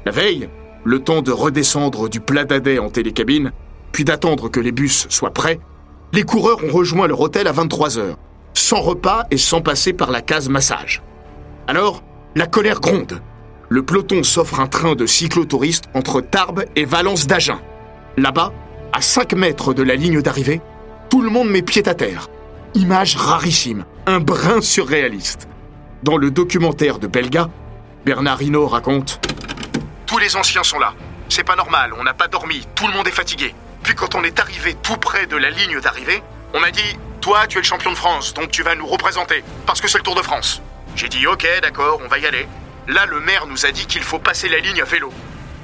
La 0.06 0.14
veille, 0.14 0.48
le 0.86 1.00
temps 1.00 1.22
de 1.22 1.32
redescendre 1.32 2.08
du 2.08 2.22
plat 2.22 2.46
d'Adet 2.46 2.80
en 2.80 2.90
télécabine, 2.90 3.52
puis 3.94 4.04
d'attendre 4.04 4.50
que 4.50 4.60
les 4.60 4.74
bus 4.74 5.08
soient 5.10 5.34
prêts, 5.34 5.60
les 6.12 6.24
coureurs 6.24 6.64
ont 6.64 6.72
rejoint 6.72 7.08
leur 7.08 7.22
hôtel 7.22 7.48
à 7.48 7.54
23 7.54 7.98
heures, 7.98 8.18
sans 8.54 8.82
repas 8.82 9.26
et 9.32 9.38
sans 9.38 9.62
passer 9.62 9.94
par 9.94 10.12
la 10.12 10.22
case 10.22 10.50
massage. 10.50 11.02
Alors, 11.68 12.04
la 12.36 12.48
colère 12.48 12.82
gronde. 12.82 13.22
Le 13.70 13.84
peloton 13.84 14.24
s'offre 14.24 14.60
un 14.60 14.68
train 14.68 14.96
de 14.96 15.06
cyclotouristes 15.06 15.86
entre 15.94 16.22
Tarbes 16.22 16.66
et 16.76 16.86
Valence 16.86 17.26
d'Agen. 17.26 17.60
Là-bas, 18.18 18.52
à 18.92 19.02
5 19.02 19.34
mètres 19.34 19.74
de 19.74 19.82
la 19.82 19.96
ligne 19.96 20.22
d'arrivée, 20.22 20.62
tout 21.10 21.22
le 21.22 21.30
monde 21.30 21.50
met 21.50 21.62
pied 21.62 21.88
à 21.88 21.94
terre. 21.94 22.28
Image 22.76 23.16
rarissime, 23.16 23.86
un 24.06 24.20
brin 24.20 24.62
surréaliste. 24.62 25.48
Dans 26.04 26.18
le 26.18 26.32
documentaire 26.32 27.00
de 27.00 27.08
Belga, 27.08 27.50
Bernard 28.06 28.42
Hinault 28.42 28.68
raconte 28.68 29.20
Tous 30.06 30.18
les 30.18 30.36
anciens 30.36 30.64
sont 30.64 30.80
là. 30.80 30.94
C'est 31.30 31.44
pas 31.44 31.56
normal, 31.56 31.94
on 32.00 32.04
n'a 32.04 32.14
pas 32.14 32.28
dormi, 32.28 32.68
tout 32.76 32.86
le 32.88 32.94
monde 32.94 33.08
est 33.08 33.12
fatigué. 33.12 33.56
Puis 33.84 33.96
quand 33.96 34.16
on 34.16 34.24
est 34.24 34.40
arrivé 34.40 34.76
tout 34.82 34.98
près 34.98 35.28
de 35.28 35.36
la 35.36 35.50
ligne 35.50 35.80
d'arrivée, 35.80 36.24
on 36.54 36.60
m'a 36.60 36.72
dit 36.72 36.98
Toi, 37.22 37.48
tu 37.48 37.58
es 37.58 37.62
le 37.62 37.68
champion 37.68 37.92
de 37.92 37.98
France, 37.98 38.34
donc 38.34 38.52
tu 38.52 38.64
vas 38.64 38.76
nous 38.76 38.88
représenter, 38.88 39.44
parce 39.66 39.82
que 39.82 39.88
c'est 39.88 39.98
le 39.98 40.04
Tour 40.04 40.16
de 40.16 40.22
France. 40.22 40.62
J'ai 40.96 41.10
dit 41.10 41.26
ok, 41.26 41.48
d'accord, 41.62 42.00
on 42.04 42.08
va 42.08 42.20
y 42.20 42.26
aller. 42.26 42.48
Là, 42.88 43.06
le 43.06 43.20
maire 43.20 43.48
nous 43.48 43.66
a 43.66 43.72
dit 43.72 43.86
qu'il 43.86 44.04
faut 44.04 44.20
passer 44.20 44.48
la 44.48 44.60
ligne 44.60 44.82
à 44.82 44.86
vélo. 44.86 45.12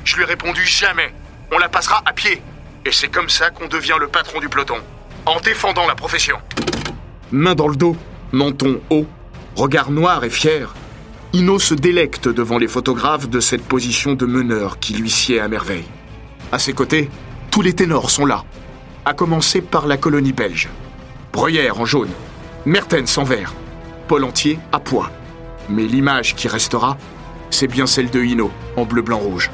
Je 0.03 0.15
lui 0.15 0.23
ai 0.23 0.25
répondu 0.25 0.65
jamais. 0.65 1.13
On 1.51 1.59
la 1.59 1.69
passera 1.69 2.01
à 2.05 2.13
pied. 2.13 2.41
Et 2.85 2.91
c'est 2.91 3.09
comme 3.09 3.29
ça 3.29 3.49
qu'on 3.51 3.67
devient 3.67 3.97
le 3.99 4.07
patron 4.07 4.39
du 4.39 4.49
peloton. 4.49 4.77
En 5.25 5.39
défendant 5.39 5.85
la 5.85 5.95
profession. 5.95 6.37
Main 7.31 7.53
dans 7.53 7.67
le 7.67 7.75
dos, 7.75 7.95
menton 8.31 8.81
haut, 8.89 9.05
regard 9.55 9.91
noir 9.91 10.23
et 10.23 10.29
fier, 10.29 10.73
Ino 11.33 11.59
se 11.59 11.75
délecte 11.75 12.27
devant 12.27 12.57
les 12.57 12.67
photographes 12.67 13.29
de 13.29 13.39
cette 13.39 13.63
position 13.63 14.13
de 14.13 14.25
meneur 14.25 14.79
qui 14.79 14.93
lui 14.93 15.11
sied 15.11 15.39
à 15.39 15.47
merveille. 15.47 15.85
À 16.51 16.57
ses 16.57 16.73
côtés, 16.73 17.11
tous 17.49 17.61
les 17.61 17.73
ténors 17.73 18.09
sont 18.09 18.25
là, 18.25 18.43
à 19.05 19.13
commencer 19.13 19.61
par 19.61 19.87
la 19.87 19.97
colonie 19.97 20.33
belge. 20.33 20.69
Bruyère 21.33 21.79
en 21.79 21.85
jaune, 21.85 22.09
Mertens 22.65 23.17
en 23.17 23.23
vert, 23.23 23.53
Paul 24.07 24.23
entier 24.23 24.59
à 24.71 24.79
poids. 24.79 25.11
Mais 25.69 25.83
l'image 25.83 26.35
qui 26.35 26.47
restera, 26.47 26.97
c'est 27.49 27.67
bien 27.67 27.87
celle 27.87 28.09
de 28.09 28.23
Hino, 28.23 28.51
en 28.75 28.85
bleu-blanc-rouge. 28.85 29.51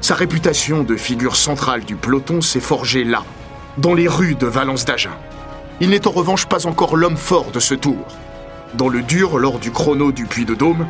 Sa 0.00 0.14
réputation 0.14 0.82
de 0.82 0.96
figure 0.96 1.36
centrale 1.36 1.84
du 1.84 1.96
peloton 1.96 2.40
s'est 2.40 2.60
forgée 2.60 3.04
là, 3.04 3.24
dans 3.78 3.94
les 3.94 4.08
rues 4.08 4.34
de 4.34 4.46
Valence 4.46 4.84
d'Agen. 4.84 5.10
Il 5.80 5.90
n'est 5.90 6.06
en 6.06 6.12
revanche 6.12 6.46
pas 6.46 6.66
encore 6.66 6.96
l'homme 6.96 7.16
fort 7.16 7.50
de 7.50 7.60
ce 7.60 7.74
tour. 7.74 8.06
Dans 8.74 8.88
le 8.88 9.02
dur, 9.02 9.38
lors 9.38 9.58
du 9.58 9.70
chrono 9.70 10.12
du 10.12 10.26
Puy 10.26 10.44
de 10.44 10.54
Dôme, 10.54 10.86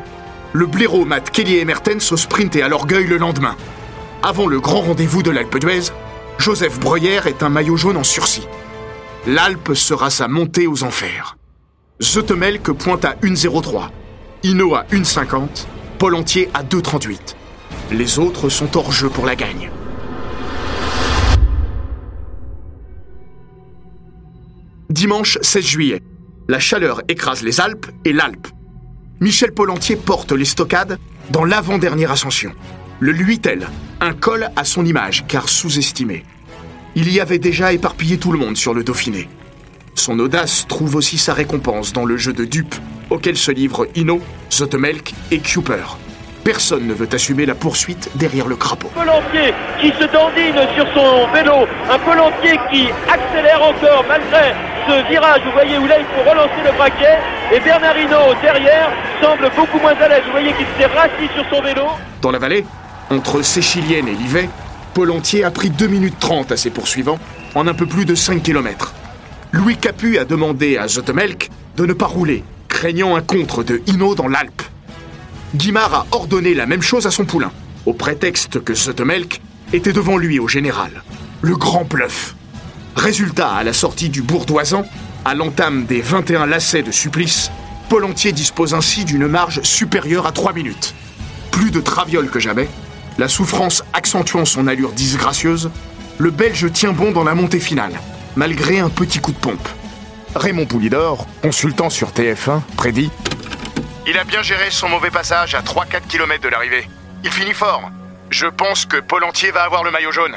le 0.52 0.66
blaireau 0.66 1.04
Matt 1.04 1.30
Kelly 1.30 1.56
et 1.56 1.64
Mertens 1.64 2.12
au 2.12 2.16
sprint 2.16 2.56
à 2.56 2.68
l'orgueil 2.68 3.06
le 3.06 3.16
lendemain. 3.16 3.56
Avant 4.22 4.46
le 4.46 4.60
grand 4.60 4.80
rendez-vous 4.80 5.22
de 5.22 5.30
l'Alpe 5.30 5.58
d'Huez, 5.58 5.90
Joseph 6.38 6.78
Breuer 6.80 7.20
est 7.26 7.42
un 7.42 7.48
maillot 7.48 7.76
jaune 7.76 7.96
en 7.96 8.04
sursis. 8.04 8.46
L'Alpe 9.26 9.74
sera 9.74 10.10
sa 10.10 10.28
montée 10.28 10.66
aux 10.66 10.84
enfers. 10.84 11.36
que 11.98 12.72
pointe 12.72 13.04
à 13.04 13.14
1,03. 13.22 13.88
Hino 14.42 14.74
à 14.74 14.84
1,50, 14.92 15.66
Paul 15.98 16.14
Entier 16.14 16.50
à 16.52 16.62
2,38. 16.62 17.34
Les 17.92 18.18
autres 18.18 18.48
sont 18.48 18.76
hors 18.76 18.92
jeu 18.92 19.08
pour 19.08 19.24
la 19.24 19.36
gagne. 19.36 19.70
Dimanche 24.90 25.38
16 25.40 25.64
juillet. 25.64 26.02
La 26.46 26.58
chaleur 26.58 27.00
écrase 27.08 27.42
les 27.42 27.60
Alpes 27.60 27.86
et 28.04 28.12
l'Alpe. 28.12 28.48
Michel 29.20 29.52
Polentier 29.52 29.96
porte 29.96 30.32
les 30.32 30.44
stockades 30.44 30.98
dans 31.30 31.44
l'avant-dernière 31.44 32.12
ascension. 32.12 32.52
Le 33.00 33.12
Luitel, 33.12 33.66
un 34.04 34.12
col 34.12 34.50
à 34.54 34.64
son 34.64 34.84
image 34.84 35.24
car 35.26 35.48
sous-estimé. 35.48 36.24
Il 36.94 37.10
y 37.10 37.20
avait 37.20 37.38
déjà 37.38 37.72
éparpillé 37.72 38.18
tout 38.18 38.32
le 38.32 38.38
monde 38.38 38.56
sur 38.56 38.74
le 38.74 38.84
Dauphiné. 38.84 39.28
Son 39.94 40.18
audace 40.18 40.66
trouve 40.68 40.96
aussi 40.96 41.16
sa 41.16 41.32
récompense 41.32 41.92
dans 41.92 42.04
le 42.04 42.18
jeu 42.18 42.32
de 42.32 42.44
dupes 42.44 42.74
auquel 43.08 43.36
se 43.36 43.50
livrent 43.50 43.86
Ino, 43.94 44.20
Zotemelk 44.52 45.14
et 45.30 45.38
Cooper. 45.38 45.96
Personne 46.44 46.86
ne 46.86 46.92
veut 46.92 47.08
assumer 47.12 47.46
la 47.46 47.54
poursuite 47.54 48.10
derrière 48.16 48.46
le 48.46 48.56
crapaud. 48.56 48.90
Pelantier 48.94 49.54
qui 49.80 49.88
se 49.88 50.04
dandine 50.12 50.60
sur 50.76 50.86
son 50.92 51.26
vélo, 51.32 51.66
un 51.90 51.98
Pelantier 52.00 52.58
qui 52.70 52.88
accélère 53.08 53.62
encore 53.62 54.04
malgré 54.06 54.52
ce 54.86 55.08
virage, 55.08 55.40
vous 55.46 55.52
voyez 55.52 55.78
où 55.78 55.86
là 55.86 55.96
il 55.98 56.04
faut 56.04 56.28
relancer 56.28 56.60
le 56.62 56.72
braquet, 56.76 57.18
et 57.54 57.60
Bernardino 57.60 58.34
derrière 58.42 58.90
semble 59.22 59.50
beaucoup 59.56 59.78
moins 59.78 59.94
à 59.94 60.08
l'aise, 60.08 60.22
vous 60.26 60.32
voyez 60.32 60.52
qu'il 60.52 60.66
s'est 60.78 60.86
rassis 60.86 61.32
sur 61.34 61.44
son 61.48 61.62
vélo. 61.62 61.86
Dans 62.20 62.30
la 62.30 62.38
vallée, 62.38 62.66
entre 63.14 63.42
Séchilienne 63.42 64.08
et 64.08 64.14
Livet, 64.14 64.48
Pelantier 64.92 65.44
a 65.44 65.50
pris 65.50 65.70
2 65.70 65.86
minutes 65.86 66.18
30 66.18 66.52
à 66.52 66.56
ses 66.56 66.70
poursuivants 66.70 67.18
en 67.54 67.66
un 67.66 67.74
peu 67.74 67.86
plus 67.86 68.04
de 68.04 68.14
5 68.14 68.42
km. 68.42 68.94
Louis 69.52 69.76
Capu 69.76 70.18
a 70.18 70.24
demandé 70.24 70.76
à 70.76 70.88
Zotemelk 70.88 71.50
de 71.76 71.86
ne 71.86 71.92
pas 71.92 72.06
rouler, 72.06 72.44
craignant 72.68 73.16
un 73.16 73.22
contre 73.22 73.62
de 73.62 73.82
Hino 73.86 74.14
dans 74.14 74.28
l'Alpe. 74.28 74.62
Guimard 75.54 75.94
a 75.94 76.06
ordonné 76.10 76.54
la 76.54 76.66
même 76.66 76.82
chose 76.82 77.06
à 77.06 77.10
son 77.10 77.24
poulain, 77.24 77.52
au 77.86 77.94
prétexte 77.94 78.62
que 78.62 78.74
Zotemelk 78.74 79.40
était 79.72 79.92
devant 79.92 80.16
lui 80.16 80.38
au 80.38 80.48
général. 80.48 81.02
Le 81.40 81.56
grand 81.56 81.84
bluff. 81.84 82.34
Résultat, 82.96 83.52
à 83.52 83.64
la 83.64 83.72
sortie 83.72 84.08
du 84.08 84.22
Bourdoisan, 84.22 84.84
à 85.24 85.34
l'entame 85.34 85.84
des 85.86 86.00
21 86.00 86.46
lacets 86.46 86.82
de 86.82 86.90
supplice, 86.90 87.50
Polentier 87.88 88.32
dispose 88.32 88.74
ainsi 88.74 89.04
d'une 89.04 89.28
marge 89.28 89.60
supérieure 89.62 90.26
à 90.26 90.32
3 90.32 90.52
minutes. 90.52 90.94
Plus 91.50 91.70
de 91.70 91.80
traviole 91.80 92.28
que 92.28 92.40
jamais, 92.40 92.68
la 93.18 93.28
souffrance 93.28 93.84
accentuant 93.92 94.44
son 94.44 94.66
allure 94.66 94.92
disgracieuse, 94.92 95.70
le 96.18 96.30
Belge 96.30 96.70
tient 96.72 96.92
bon 96.92 97.12
dans 97.12 97.24
la 97.24 97.34
montée 97.34 97.60
finale, 97.60 98.00
malgré 98.36 98.78
un 98.78 98.88
petit 98.88 99.20
coup 99.20 99.32
de 99.32 99.38
pompe. 99.38 99.68
Raymond 100.34 100.66
Poulidor, 100.66 101.26
consultant 101.42 101.90
sur 101.90 102.10
TF1, 102.10 102.60
prédit 102.76 103.10
Il 104.06 104.18
a 104.18 104.24
bien 104.24 104.42
géré 104.42 104.70
son 104.70 104.88
mauvais 104.88 105.10
passage 105.10 105.54
à 105.54 105.60
3-4 105.60 106.06
km 106.08 106.42
de 106.42 106.48
l'arrivée. 106.48 106.88
Il 107.22 107.30
finit 107.30 107.54
fort. 107.54 107.90
Je 108.30 108.46
pense 108.46 108.84
que 108.84 108.96
Polentier 108.96 109.50
va 109.50 109.62
avoir 109.62 109.84
le 109.84 109.90
maillot 109.90 110.10
jaune. 110.10 110.34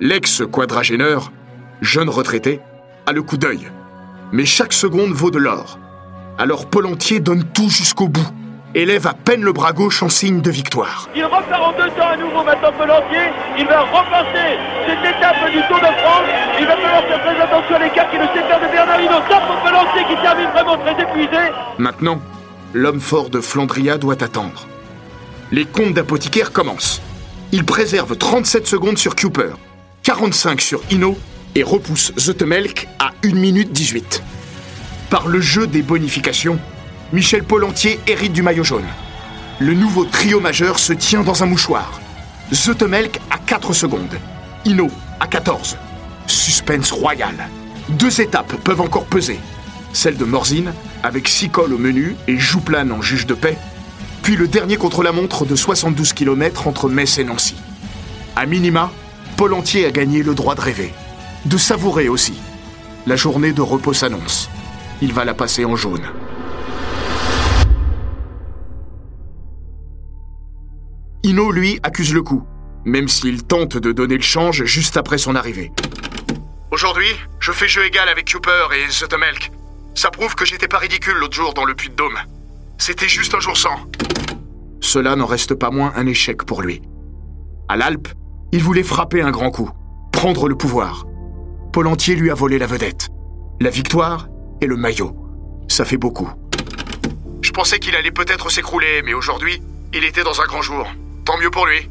L'ex-quadragéneur, 0.00 1.32
jeune 1.80 2.08
retraité, 2.08 2.60
a 3.06 3.12
le 3.12 3.22
coup 3.22 3.36
d'œil. 3.36 3.68
Mais 4.30 4.46
chaque 4.46 4.72
seconde 4.72 5.12
vaut 5.12 5.30
de 5.30 5.38
l'or. 5.38 5.78
Alors 6.38 6.68
Polentier 6.68 7.20
donne 7.20 7.44
tout 7.44 7.68
jusqu'au 7.68 8.08
bout, 8.08 8.26
élève 8.74 9.06
à 9.06 9.14
peine 9.14 9.42
le 9.42 9.52
bras 9.52 9.72
gauche 9.72 10.02
en 10.02 10.08
signe 10.08 10.40
de 10.40 10.50
victoire. 10.50 11.08
Il 11.14 11.24
repart 11.24 11.62
en 11.62 11.72
deux 11.72 11.90
temps 11.90 12.08
à 12.08 12.16
nouveau 12.16 12.42
maintenant 12.44 12.72
Pelantier, 12.72 13.30
il 13.58 13.66
va 13.66 13.80
repasser 13.80 14.58
cette 14.86 14.98
étape 14.98 15.50
du 15.50 15.60
Tour 15.68 15.78
de 15.78 15.92
France, 16.00 16.28
il 16.58 16.66
va 16.66 16.76
falloir 16.76 17.02
faire 17.02 17.22
très 17.22 17.40
attention 17.40 17.74
à 17.76 17.78
l'écart 17.78 18.10
qui 18.10 18.16
le 18.16 18.26
sépare 18.34 18.60
de 18.60 18.66
Bernardino, 18.72 19.14
top 19.28 19.42
pour 19.46 19.62
Pelantier 19.62 20.02
qui 20.08 20.22
termine 20.22 20.50
vraiment 20.50 20.78
très 20.78 21.02
épuisé. 21.02 21.52
Maintenant, 21.78 22.20
l'homme 22.72 23.00
fort 23.00 23.30
de 23.30 23.40
Flandria 23.40 23.98
doit 23.98 24.22
attendre. 24.22 24.66
Les 25.50 25.66
comptes 25.66 25.94
d'apothicaire 25.94 26.52
commencent. 26.52 27.02
Il 27.52 27.64
préserve 27.64 28.16
37 28.16 28.66
secondes 28.66 28.96
sur 28.96 29.14
Cooper, 29.14 29.50
45 30.02 30.60
sur 30.60 30.80
Hino 30.90 31.18
et 31.54 31.62
repousse 31.62 32.12
Zotemelk 32.18 32.88
à 32.98 33.10
1 33.24 33.34
minute 33.34 33.72
18. 33.72 34.22
Par 35.10 35.28
le 35.28 35.40
jeu 35.40 35.66
des 35.66 35.82
bonifications, 35.82 36.58
Michel 37.12 37.44
Polentier 37.44 38.00
hérite 38.06 38.32
du 38.32 38.40
maillot 38.40 38.64
jaune. 38.64 38.86
Le 39.58 39.74
nouveau 39.74 40.06
trio 40.06 40.40
majeur 40.40 40.78
se 40.78 40.94
tient 40.94 41.22
dans 41.22 41.42
un 41.42 41.46
mouchoir. 41.46 42.00
Zotemelk 42.54 43.20
à 43.30 43.36
4 43.36 43.74
secondes. 43.74 44.18
Hino 44.64 44.90
à 45.20 45.26
14. 45.26 45.76
Suspense 46.26 46.90
royal. 46.90 47.34
Deux 47.90 48.22
étapes 48.22 48.54
peuvent 48.64 48.80
encore 48.80 49.04
peser. 49.04 49.38
Celle 49.92 50.16
de 50.16 50.24
Morzine, 50.24 50.72
avec 51.02 51.28
six 51.28 51.50
cols 51.50 51.74
au 51.74 51.78
menu 51.78 52.16
et 52.28 52.38
Jouplane 52.38 52.92
en 52.92 53.02
juge 53.02 53.26
de 53.26 53.34
paix. 53.34 53.58
Puis 54.22 54.36
le 54.36 54.48
dernier 54.48 54.78
contre-la-montre 54.78 55.44
de 55.44 55.54
72 55.54 56.14
km 56.14 56.66
entre 56.66 56.88
Metz 56.88 57.18
et 57.18 57.24
Nancy. 57.24 57.56
À 58.36 58.46
minima, 58.46 58.90
Polentier 59.36 59.84
a 59.84 59.90
gagné 59.90 60.22
le 60.22 60.34
droit 60.34 60.54
de 60.54 60.62
rêver. 60.62 60.94
De 61.44 61.58
savourer 61.58 62.08
aussi. 62.08 62.34
La 63.06 63.16
journée 63.16 63.52
de 63.52 63.60
repos 63.60 63.92
s'annonce. 63.92 64.48
Il 65.02 65.12
va 65.12 65.26
la 65.26 65.34
passer 65.34 65.66
en 65.66 65.76
jaune. 65.76 66.08
Hino, 71.24 71.52
lui, 71.52 71.78
accuse 71.84 72.12
le 72.12 72.22
coup, 72.22 72.44
même 72.84 73.06
s'il 73.06 73.44
tente 73.44 73.76
de 73.76 73.92
donner 73.92 74.16
le 74.16 74.22
change 74.22 74.64
juste 74.64 74.96
après 74.96 75.18
son 75.18 75.36
arrivée. 75.36 75.70
Aujourd'hui, 76.72 77.06
je 77.38 77.52
fais 77.52 77.68
jeu 77.68 77.84
égal 77.84 78.08
avec 78.08 78.32
Cooper 78.32 78.66
et 78.74 78.90
Zotemelk. 78.90 79.52
Ça 79.94 80.10
prouve 80.10 80.34
que 80.34 80.44
j'étais 80.44 80.66
pas 80.66 80.78
ridicule 80.78 81.14
l'autre 81.14 81.36
jour 81.36 81.54
dans 81.54 81.64
le 81.64 81.74
puits 81.74 81.90
de 81.90 81.94
Dôme. 81.94 82.18
C'était 82.76 83.08
juste 83.08 83.34
un 83.34 83.40
jour 83.40 83.56
sans. 83.56 83.86
Cela 84.80 85.14
n'en 85.14 85.26
reste 85.26 85.54
pas 85.54 85.70
moins 85.70 85.92
un 85.94 86.08
échec 86.08 86.42
pour 86.44 86.60
lui. 86.60 86.82
À 87.68 87.76
l'Alpe, 87.76 88.08
il 88.50 88.62
voulait 88.62 88.82
frapper 88.82 89.22
un 89.22 89.30
grand 89.30 89.52
coup, 89.52 89.70
prendre 90.10 90.48
le 90.48 90.56
pouvoir. 90.56 91.06
Polentier 91.72 92.16
lui 92.16 92.30
a 92.32 92.34
volé 92.34 92.58
la 92.58 92.66
vedette, 92.66 93.10
la 93.60 93.70
victoire 93.70 94.26
et 94.60 94.66
le 94.66 94.76
maillot. 94.76 95.16
Ça 95.68 95.84
fait 95.84 95.98
beaucoup. 95.98 96.28
Je 97.42 97.52
pensais 97.52 97.78
qu'il 97.78 97.94
allait 97.94 98.10
peut-être 98.10 98.50
s'écrouler, 98.50 99.02
mais 99.04 99.14
aujourd'hui, 99.14 99.62
il 99.94 100.04
était 100.04 100.24
dans 100.24 100.40
un 100.40 100.46
grand 100.46 100.62
jour. 100.62 100.90
Tant 101.24 101.38
mieux 101.38 101.50
pour 101.50 101.66
lui. 101.66 101.88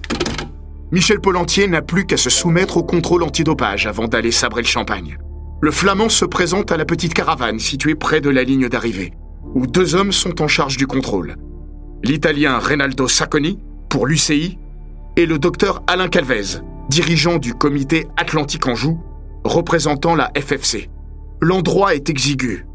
Michel 0.91 1.21
Polentier 1.21 1.67
n'a 1.67 1.81
plus 1.81 2.05
qu'à 2.05 2.17
se 2.17 2.29
soumettre 2.29 2.77
au 2.77 2.83
contrôle 2.83 3.23
antidopage 3.23 3.87
avant 3.87 4.07
d'aller 4.07 4.31
sabrer 4.31 4.61
le 4.61 4.67
champagne. 4.67 5.17
Le 5.61 5.71
Flamand 5.71 6.09
se 6.09 6.25
présente 6.25 6.71
à 6.71 6.77
la 6.77 6.83
petite 6.83 7.13
caravane 7.13 7.59
située 7.59 7.95
près 7.95 8.19
de 8.19 8.29
la 8.29 8.43
ligne 8.43 8.67
d'arrivée, 8.67 9.13
où 9.55 9.67
deux 9.67 9.95
hommes 9.95 10.11
sont 10.11 10.41
en 10.41 10.49
charge 10.49 10.75
du 10.75 10.87
contrôle. 10.87 11.37
L'Italien 12.03 12.57
Reynaldo 12.57 13.07
Sacconi, 13.07 13.59
pour 13.87 14.05
l'UCI, 14.05 14.57
et 15.15 15.25
le 15.25 15.39
docteur 15.39 15.81
Alain 15.87 16.09
Calvez, 16.09 16.59
dirigeant 16.89 17.37
du 17.37 17.53
comité 17.53 18.07
Atlantique 18.17 18.67
Anjou, 18.67 18.99
représentant 19.45 20.15
la 20.15 20.31
FFC. 20.35 20.89
L'endroit 21.39 21.95
est 21.95 22.09
exigu. 22.09 22.65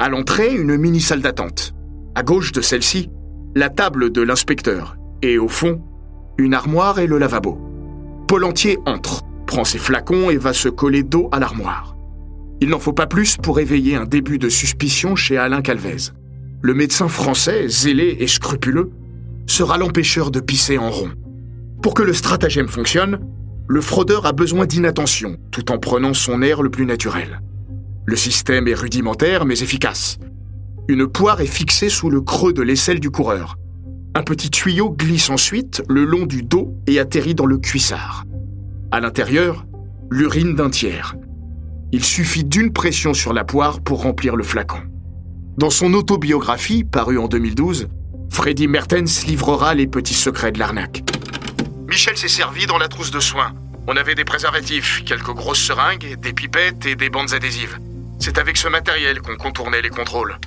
À 0.00 0.08
l'entrée, 0.08 0.52
une 0.52 0.76
mini-salle 0.76 1.22
d'attente. 1.22 1.72
À 2.16 2.24
gauche 2.24 2.50
de 2.50 2.62
celle-ci, 2.62 3.10
la 3.54 3.68
table 3.68 4.10
de 4.10 4.22
l'inspecteur 4.22 4.96
et 5.24 5.38
au 5.38 5.48
fond, 5.48 5.80
une 6.36 6.54
armoire 6.54 6.98
et 6.98 7.06
le 7.06 7.18
lavabo. 7.18 7.58
Polentier 8.28 8.78
entre, 8.84 9.22
prend 9.46 9.64
ses 9.64 9.78
flacons 9.78 10.30
et 10.30 10.36
va 10.36 10.52
se 10.52 10.68
coller 10.68 11.02
dos 11.02 11.28
à 11.32 11.40
l'armoire. 11.40 11.96
Il 12.60 12.68
n'en 12.68 12.78
faut 12.78 12.92
pas 12.92 13.06
plus 13.06 13.36
pour 13.36 13.58
éveiller 13.58 13.96
un 13.96 14.04
début 14.04 14.38
de 14.38 14.48
suspicion 14.48 15.16
chez 15.16 15.38
Alain 15.38 15.62
Calvez. 15.62 16.12
Le 16.60 16.74
médecin 16.74 17.08
français, 17.08 17.68
zélé 17.68 18.16
et 18.20 18.26
scrupuleux, 18.26 18.90
sera 19.46 19.78
l'empêcheur 19.78 20.30
de 20.30 20.40
pisser 20.40 20.78
en 20.78 20.90
rond. 20.90 21.12
Pour 21.82 21.94
que 21.94 22.02
le 22.02 22.12
stratagème 22.12 22.68
fonctionne, 22.68 23.20
le 23.66 23.80
fraudeur 23.80 24.26
a 24.26 24.32
besoin 24.32 24.66
d'inattention, 24.66 25.36
tout 25.50 25.72
en 25.72 25.78
prenant 25.78 26.14
son 26.14 26.42
air 26.42 26.62
le 26.62 26.70
plus 26.70 26.86
naturel. 26.86 27.40
Le 28.06 28.16
système 28.16 28.68
est 28.68 28.74
rudimentaire 28.74 29.46
mais 29.46 29.60
efficace. 29.60 30.18
Une 30.88 31.06
poire 31.06 31.40
est 31.40 31.46
fixée 31.46 31.88
sous 31.88 32.10
le 32.10 32.20
creux 32.20 32.52
de 32.52 32.62
l'aisselle 32.62 33.00
du 33.00 33.10
coureur. 33.10 33.56
Un 34.16 34.22
petit 34.22 34.48
tuyau 34.48 34.90
glisse 34.90 35.28
ensuite 35.28 35.82
le 35.88 36.04
long 36.04 36.24
du 36.24 36.44
dos 36.44 36.72
et 36.86 37.00
atterrit 37.00 37.34
dans 37.34 37.46
le 37.46 37.58
cuissard. 37.58 38.24
À 38.92 39.00
l'intérieur, 39.00 39.66
l'urine 40.08 40.54
d'un 40.54 40.70
tiers. 40.70 41.16
Il 41.90 42.04
suffit 42.04 42.44
d'une 42.44 42.72
pression 42.72 43.12
sur 43.12 43.32
la 43.32 43.42
poire 43.42 43.80
pour 43.80 44.02
remplir 44.02 44.36
le 44.36 44.44
flacon. 44.44 44.78
Dans 45.58 45.70
son 45.70 45.94
autobiographie, 45.94 46.84
parue 46.84 47.18
en 47.18 47.26
2012, 47.26 47.88
Freddy 48.30 48.68
Mertens 48.68 49.26
livrera 49.26 49.74
les 49.74 49.88
petits 49.88 50.14
secrets 50.14 50.52
de 50.52 50.60
l'arnaque. 50.60 51.02
Michel 51.88 52.16
s'est 52.16 52.28
servi 52.28 52.66
dans 52.66 52.78
la 52.78 52.86
trousse 52.86 53.10
de 53.10 53.20
soins. 53.20 53.52
On 53.88 53.96
avait 53.96 54.14
des 54.14 54.24
préservatifs, 54.24 55.02
quelques 55.04 55.34
grosses 55.34 55.62
seringues, 55.62 56.16
des 56.20 56.32
pipettes 56.32 56.86
et 56.86 56.94
des 56.94 57.10
bandes 57.10 57.34
adhésives. 57.34 57.78
C'est 58.20 58.38
avec 58.38 58.56
ce 58.56 58.68
matériel 58.68 59.20
qu'on 59.20 59.36
contournait 59.36 59.82
les 59.82 59.90
contrôles. 59.90 60.38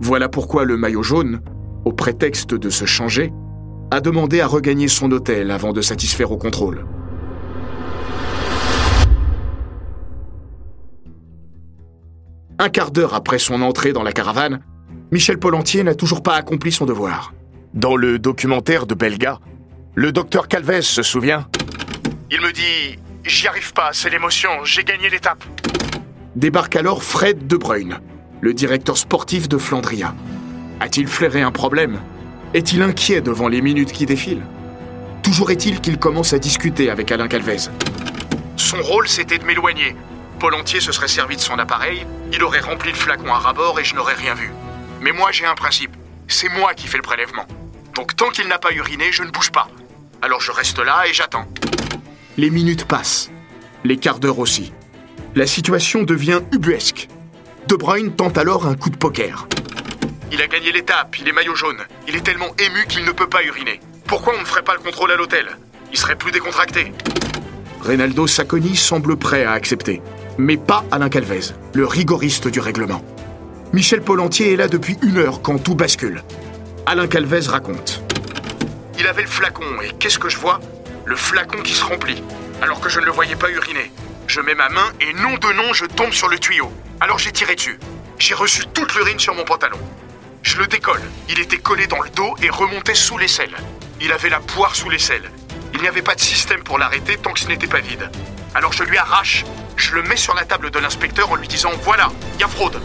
Voilà 0.00 0.28
pourquoi 0.28 0.64
le 0.64 0.76
maillot 0.76 1.02
jaune, 1.04 1.40
au 1.90 1.92
prétexte 1.92 2.54
de 2.54 2.70
se 2.70 2.84
changer, 2.84 3.32
a 3.90 4.00
demandé 4.00 4.40
à 4.40 4.46
regagner 4.46 4.86
son 4.86 5.10
hôtel 5.10 5.50
avant 5.50 5.72
de 5.72 5.80
satisfaire 5.80 6.30
au 6.30 6.36
contrôle. 6.36 6.86
Un 12.60 12.68
quart 12.68 12.92
d'heure 12.92 13.14
après 13.14 13.40
son 13.40 13.60
entrée 13.60 13.92
dans 13.92 14.04
la 14.04 14.12
caravane, 14.12 14.60
Michel 15.10 15.40
Polentier 15.40 15.82
n'a 15.82 15.96
toujours 15.96 16.22
pas 16.22 16.36
accompli 16.36 16.70
son 16.70 16.86
devoir. 16.86 17.34
Dans 17.74 17.96
le 17.96 18.20
documentaire 18.20 18.86
de 18.86 18.94
Belga, 18.94 19.40
le 19.96 20.12
docteur 20.12 20.46
Calvez 20.46 20.82
se 20.82 21.02
souvient 21.02 21.48
Il 22.30 22.40
me 22.40 22.52
dit 22.52 23.00
J'y 23.24 23.48
arrive 23.48 23.72
pas, 23.72 23.90
c'est 23.92 24.10
l'émotion, 24.10 24.50
j'ai 24.62 24.84
gagné 24.84 25.10
l'étape. 25.10 25.42
Débarque 26.36 26.76
alors 26.76 27.02
Fred 27.02 27.48
De 27.48 27.56
Bruyne, 27.56 27.98
le 28.40 28.54
directeur 28.54 28.96
sportif 28.96 29.48
de 29.48 29.58
Flandria. 29.58 30.14
A-t-il 30.80 31.06
flairé 31.06 31.42
un 31.42 31.52
problème 31.52 32.00
Est-il 32.54 32.82
inquiet 32.82 33.20
devant 33.20 33.48
les 33.48 33.60
minutes 33.60 33.92
qui 33.92 34.06
défilent 34.06 34.44
Toujours 35.22 35.50
est-il 35.50 35.80
qu'il 35.80 35.98
commence 35.98 36.32
à 36.32 36.38
discuter 36.38 36.90
avec 36.90 37.12
Alain 37.12 37.28
Calvez. 37.28 37.68
Son 38.56 38.80
rôle, 38.82 39.08
c'était 39.08 39.38
de 39.38 39.44
m'éloigner, 39.44 39.94
Paul 40.40 40.54
Entier 40.54 40.80
se 40.80 40.90
serait 40.90 41.06
servi 41.06 41.36
de 41.36 41.40
son 41.42 41.58
appareil, 41.58 42.06
il 42.32 42.42
aurait 42.42 42.60
rempli 42.60 42.90
le 42.90 42.96
flacon 42.96 43.30
à 43.32 43.38
rabord 43.38 43.78
et 43.78 43.84
je 43.84 43.94
n'aurais 43.94 44.14
rien 44.14 44.34
vu. 44.34 44.50
Mais 45.02 45.12
moi, 45.12 45.32
j'ai 45.32 45.44
un 45.44 45.54
principe. 45.54 45.94
C'est 46.28 46.48
moi 46.48 46.72
qui 46.72 46.86
fais 46.86 46.96
le 46.96 47.02
prélèvement. 47.02 47.46
Donc 47.94 48.16
tant 48.16 48.30
qu'il 48.30 48.48
n'a 48.48 48.58
pas 48.58 48.72
uriné, 48.72 49.12
je 49.12 49.22
ne 49.22 49.30
bouge 49.30 49.50
pas. 49.50 49.68
Alors 50.22 50.40
je 50.40 50.50
reste 50.50 50.78
là 50.78 51.04
et 51.06 51.12
j'attends. 51.12 51.46
Les 52.38 52.48
minutes 52.48 52.86
passent. 52.86 53.30
Les 53.84 53.98
quarts 53.98 54.18
d'heure 54.18 54.38
aussi. 54.38 54.72
La 55.34 55.46
situation 55.46 56.04
devient 56.04 56.40
ubuesque. 56.52 57.08
De 57.68 57.76
Bruyne 57.76 58.14
tente 58.14 58.38
alors 58.38 58.66
un 58.66 58.76
coup 58.76 58.88
de 58.88 58.96
poker. 58.96 59.46
Il 60.32 60.40
a 60.40 60.46
gagné 60.46 60.70
l'étape, 60.70 61.16
il 61.18 61.28
est 61.28 61.32
maillot 61.32 61.54
jaune. 61.56 61.78
Il 62.06 62.14
est 62.14 62.20
tellement 62.20 62.54
ému 62.58 62.86
qu'il 62.88 63.04
ne 63.04 63.10
peut 63.10 63.28
pas 63.28 63.42
uriner. 63.42 63.80
Pourquoi 64.06 64.34
on 64.36 64.40
ne 64.40 64.44
ferait 64.44 64.62
pas 64.62 64.74
le 64.74 64.80
contrôle 64.80 65.10
à 65.10 65.16
l'hôtel? 65.16 65.48
Il 65.90 65.98
serait 65.98 66.16
plus 66.16 66.30
décontracté. 66.30 66.92
Reynaldo 67.80 68.26
Sacconi 68.26 68.76
semble 68.76 69.16
prêt 69.16 69.44
à 69.44 69.52
accepter. 69.52 70.00
Mais 70.38 70.56
pas 70.56 70.84
Alain 70.92 71.08
Calvez, 71.08 71.52
le 71.74 71.84
rigoriste 71.84 72.46
du 72.46 72.60
règlement. 72.60 73.04
Michel 73.72 74.02
Polentier 74.02 74.52
est 74.52 74.56
là 74.56 74.68
depuis 74.68 74.98
une 75.02 75.18
heure 75.18 75.42
quand 75.42 75.58
tout 75.58 75.74
bascule. 75.74 76.22
Alain 76.86 77.08
Calvez 77.08 77.48
raconte. 77.48 78.02
Il 78.98 79.06
avait 79.06 79.22
le 79.22 79.28
flacon 79.28 79.80
et 79.82 79.90
qu'est-ce 79.98 80.18
que 80.18 80.28
je 80.28 80.36
vois? 80.36 80.60
Le 81.06 81.16
flacon 81.16 81.62
qui 81.62 81.72
se 81.72 81.84
remplit, 81.84 82.22
alors 82.62 82.80
que 82.80 82.88
je 82.88 83.00
ne 83.00 83.06
le 83.06 83.10
voyais 83.10 83.36
pas 83.36 83.50
uriner. 83.50 83.90
Je 84.28 84.40
mets 84.40 84.54
ma 84.54 84.68
main 84.68 84.92
et 85.00 85.12
nom 85.14 85.34
de 85.38 85.52
nom, 85.54 85.72
je 85.72 85.86
tombe 85.86 86.12
sur 86.12 86.28
le 86.28 86.38
tuyau. 86.38 86.70
Alors 87.00 87.18
j'ai 87.18 87.32
tiré 87.32 87.56
dessus. 87.56 87.80
J'ai 88.18 88.34
reçu 88.34 88.64
toute 88.74 88.94
l'urine 88.94 89.18
sur 89.18 89.34
mon 89.34 89.44
pantalon. 89.44 89.78
Je 90.42 90.58
le 90.58 90.66
décolle. 90.66 91.02
Il 91.28 91.38
était 91.38 91.58
collé 91.58 91.86
dans 91.86 92.00
le 92.00 92.10
dos 92.10 92.34
et 92.42 92.50
remontait 92.50 92.94
sous 92.94 93.18
l'aisselle. 93.18 93.54
Il 94.00 94.12
avait 94.12 94.30
la 94.30 94.40
poire 94.40 94.74
sous 94.74 94.88
l'aisselle. 94.88 95.30
Il 95.74 95.80
n'y 95.80 95.88
avait 95.88 96.02
pas 96.02 96.14
de 96.14 96.20
système 96.20 96.62
pour 96.62 96.78
l'arrêter 96.78 97.16
tant 97.16 97.32
que 97.32 97.40
ce 97.40 97.48
n'était 97.48 97.66
pas 97.66 97.80
vide. 97.80 98.10
Alors 98.54 98.72
je 98.72 98.82
lui 98.82 98.96
arrache, 98.96 99.44
je 99.76 99.94
le 99.94 100.02
mets 100.02 100.16
sur 100.16 100.34
la 100.34 100.44
table 100.44 100.70
de 100.70 100.78
l'inspecteur 100.78 101.30
en 101.30 101.36
lui 101.36 101.46
disant 101.46 101.70
Voilà, 101.82 102.10
il 102.34 102.40
y 102.40 102.44
a 102.44 102.48
fraude. 102.48 102.80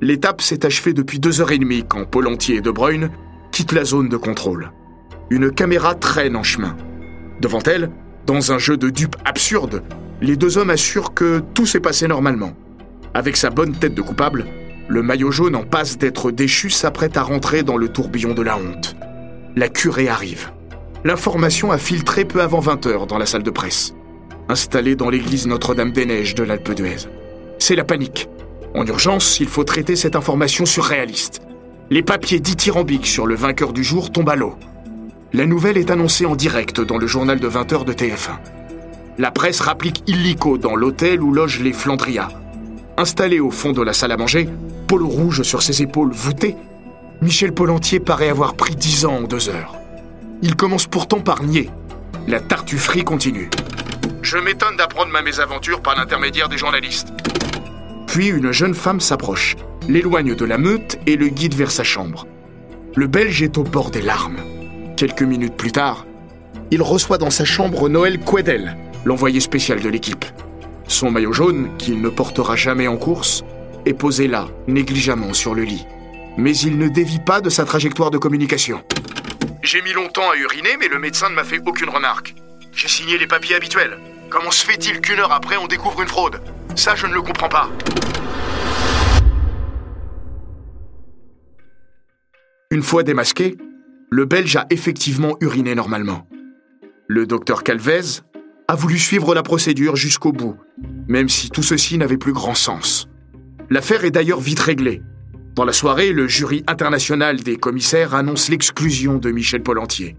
L'étape 0.00 0.42
s'est 0.42 0.66
achevée 0.66 0.92
depuis 0.92 1.20
deux 1.20 1.40
heures 1.40 1.52
et 1.52 1.58
demie 1.58 1.84
quand 1.88 2.04
Polentier 2.04 2.56
et 2.56 2.60
De 2.60 2.72
Bruyne 2.72 3.10
quittent 3.52 3.72
la 3.72 3.84
zone 3.84 4.08
de 4.08 4.16
contrôle. 4.16 4.72
Une 5.30 5.52
caméra 5.52 5.94
traîne 5.94 6.36
en 6.36 6.42
chemin. 6.42 6.76
Devant 7.40 7.60
elle, 7.60 7.90
dans 8.26 8.52
un 8.52 8.58
jeu 8.58 8.76
de 8.76 8.90
dupes 8.90 9.16
absurde, 9.24 9.84
les 10.22 10.36
deux 10.36 10.56
hommes 10.56 10.70
assurent 10.70 11.14
que 11.14 11.42
tout 11.52 11.66
s'est 11.66 11.80
passé 11.80 12.06
normalement. 12.06 12.52
Avec 13.12 13.36
sa 13.36 13.50
bonne 13.50 13.72
tête 13.72 13.94
de 13.94 14.02
coupable, 14.02 14.46
le 14.86 15.02
maillot 15.02 15.32
jaune 15.32 15.56
en 15.56 15.64
passe 15.64 15.98
d'être 15.98 16.30
déchu 16.30 16.70
s'apprête 16.70 17.16
à 17.16 17.24
rentrer 17.24 17.64
dans 17.64 17.76
le 17.76 17.88
tourbillon 17.88 18.32
de 18.32 18.42
la 18.42 18.56
honte. 18.56 18.94
La 19.56 19.68
curée 19.68 20.08
arrive. 20.08 20.50
L'information 21.02 21.72
a 21.72 21.78
filtré 21.78 22.24
peu 22.24 22.40
avant 22.40 22.60
20h 22.60 23.08
dans 23.08 23.18
la 23.18 23.26
salle 23.26 23.42
de 23.42 23.50
presse, 23.50 23.94
installée 24.48 24.94
dans 24.94 25.10
l'église 25.10 25.48
Notre-Dame-des-Neiges 25.48 26.36
de 26.36 26.44
l'Alpe 26.44 26.72
d'Huez. 26.72 27.08
C'est 27.58 27.74
la 27.74 27.84
panique. 27.84 28.28
En 28.74 28.86
urgence, 28.86 29.40
il 29.40 29.48
faut 29.48 29.64
traiter 29.64 29.96
cette 29.96 30.14
information 30.14 30.64
surréaliste. 30.64 31.42
Les 31.90 32.02
papiers 32.02 32.38
dithyrambiques 32.38 33.08
sur 33.08 33.26
le 33.26 33.34
vainqueur 33.34 33.72
du 33.72 33.82
jour 33.82 34.12
tombent 34.12 34.30
à 34.30 34.36
l'eau. 34.36 34.54
La 35.32 35.46
nouvelle 35.46 35.78
est 35.78 35.90
annoncée 35.90 36.26
en 36.26 36.36
direct 36.36 36.80
dans 36.80 36.98
le 36.98 37.08
journal 37.08 37.40
de 37.40 37.48
20h 37.48 37.84
de 37.84 37.92
TF1. 37.92 38.61
La 39.18 39.30
presse 39.30 39.60
rapplique 39.60 40.02
illico 40.06 40.56
dans 40.56 40.74
l'hôtel 40.74 41.22
où 41.22 41.32
logent 41.32 41.60
les 41.60 41.74
Flandria. 41.74 42.28
Installé 42.96 43.40
au 43.40 43.50
fond 43.50 43.72
de 43.72 43.82
la 43.82 43.92
salle 43.92 44.12
à 44.12 44.16
manger, 44.16 44.48
polo 44.88 45.06
rouge 45.06 45.42
sur 45.42 45.62
ses 45.62 45.82
épaules 45.82 46.12
voûtées, 46.12 46.56
Michel 47.20 47.52
Polentier 47.52 48.00
paraît 48.00 48.30
avoir 48.30 48.54
pris 48.54 48.74
dix 48.74 49.04
ans 49.04 49.16
en 49.16 49.22
deux 49.22 49.50
heures. 49.50 49.76
Il 50.40 50.56
commence 50.56 50.86
pourtant 50.86 51.20
par 51.20 51.42
nier. 51.42 51.68
La 52.26 52.40
tartufferie 52.40 53.04
continue. 53.04 53.50
Je 54.22 54.38
m'étonne 54.38 54.76
d'apprendre 54.76 55.12
ma 55.12 55.22
mésaventure 55.22 55.82
par 55.82 55.94
l'intermédiaire 55.94 56.48
des 56.48 56.58
journalistes. 56.58 57.12
Puis 58.06 58.28
une 58.28 58.50
jeune 58.50 58.74
femme 58.74 59.00
s'approche, 59.00 59.56
l'éloigne 59.88 60.34
de 60.34 60.44
la 60.44 60.58
meute 60.58 60.98
et 61.06 61.16
le 61.16 61.28
guide 61.28 61.54
vers 61.54 61.70
sa 61.70 61.84
chambre. 61.84 62.26
Le 62.96 63.06
Belge 63.06 63.42
est 63.42 63.58
au 63.58 63.62
bord 63.62 63.90
des 63.90 64.02
larmes. 64.02 64.40
Quelques 64.96 65.22
minutes 65.22 65.56
plus 65.56 65.72
tard, 65.72 66.06
il 66.70 66.80
reçoit 66.82 67.18
dans 67.18 67.30
sa 67.30 67.44
chambre 67.44 67.88
Noël 67.88 68.18
Quedel, 68.18 68.76
l'envoyé 69.04 69.40
spécial 69.40 69.80
de 69.80 69.88
l'équipe. 69.88 70.24
Son 70.88 71.10
maillot 71.10 71.32
jaune, 71.32 71.70
qu'il 71.78 72.00
ne 72.00 72.08
portera 72.08 72.56
jamais 72.56 72.88
en 72.88 72.96
course, 72.96 73.44
est 73.86 73.94
posé 73.94 74.28
là, 74.28 74.48
négligemment 74.66 75.32
sur 75.32 75.54
le 75.54 75.62
lit. 75.62 75.86
Mais 76.36 76.56
il 76.56 76.78
ne 76.78 76.88
dévie 76.88 77.18
pas 77.18 77.40
de 77.40 77.50
sa 77.50 77.64
trajectoire 77.64 78.10
de 78.10 78.18
communication. 78.18 78.82
J'ai 79.62 79.82
mis 79.82 79.92
longtemps 79.92 80.30
à 80.30 80.36
uriner, 80.36 80.76
mais 80.78 80.88
le 80.88 80.98
médecin 80.98 81.30
ne 81.30 81.34
m'a 81.34 81.44
fait 81.44 81.60
aucune 81.66 81.88
remarque. 81.88 82.34
J'ai 82.72 82.88
signé 82.88 83.18
les 83.18 83.26
papiers 83.26 83.54
habituels. 83.54 83.98
Comment 84.30 84.50
se 84.50 84.64
fait-il 84.64 85.00
qu'une 85.00 85.18
heure 85.18 85.32
après 85.32 85.56
on 85.56 85.66
découvre 85.66 86.00
une 86.02 86.08
fraude? 86.08 86.40
Ça, 86.74 86.94
je 86.94 87.06
ne 87.06 87.12
le 87.12 87.22
comprends 87.22 87.48
pas. 87.48 87.70
Une 92.70 92.82
fois 92.82 93.02
démasqué, 93.02 93.58
le 94.10 94.24
Belge 94.24 94.56
a 94.56 94.66
effectivement 94.70 95.36
uriné 95.40 95.74
normalement. 95.74 96.26
Le 97.06 97.26
docteur 97.26 97.62
Calvez 97.62 98.22
a 98.72 98.74
voulu 98.74 98.98
suivre 98.98 99.34
la 99.34 99.42
procédure 99.42 99.96
jusqu'au 99.96 100.32
bout, 100.32 100.56
même 101.06 101.28
si 101.28 101.50
tout 101.50 101.62
ceci 101.62 101.98
n'avait 101.98 102.16
plus 102.16 102.32
grand 102.32 102.54
sens. 102.54 103.06
L'affaire 103.68 104.06
est 104.06 104.10
d'ailleurs 104.10 104.40
vite 104.40 104.60
réglée. 104.60 105.02
Dans 105.54 105.66
la 105.66 105.74
soirée, 105.74 106.10
le 106.10 106.26
jury 106.26 106.64
international 106.66 107.42
des 107.42 107.56
commissaires 107.56 108.14
annonce 108.14 108.48
l'exclusion 108.48 109.18
de 109.18 109.30
Michel 109.30 109.62
Polentier, 109.62 110.16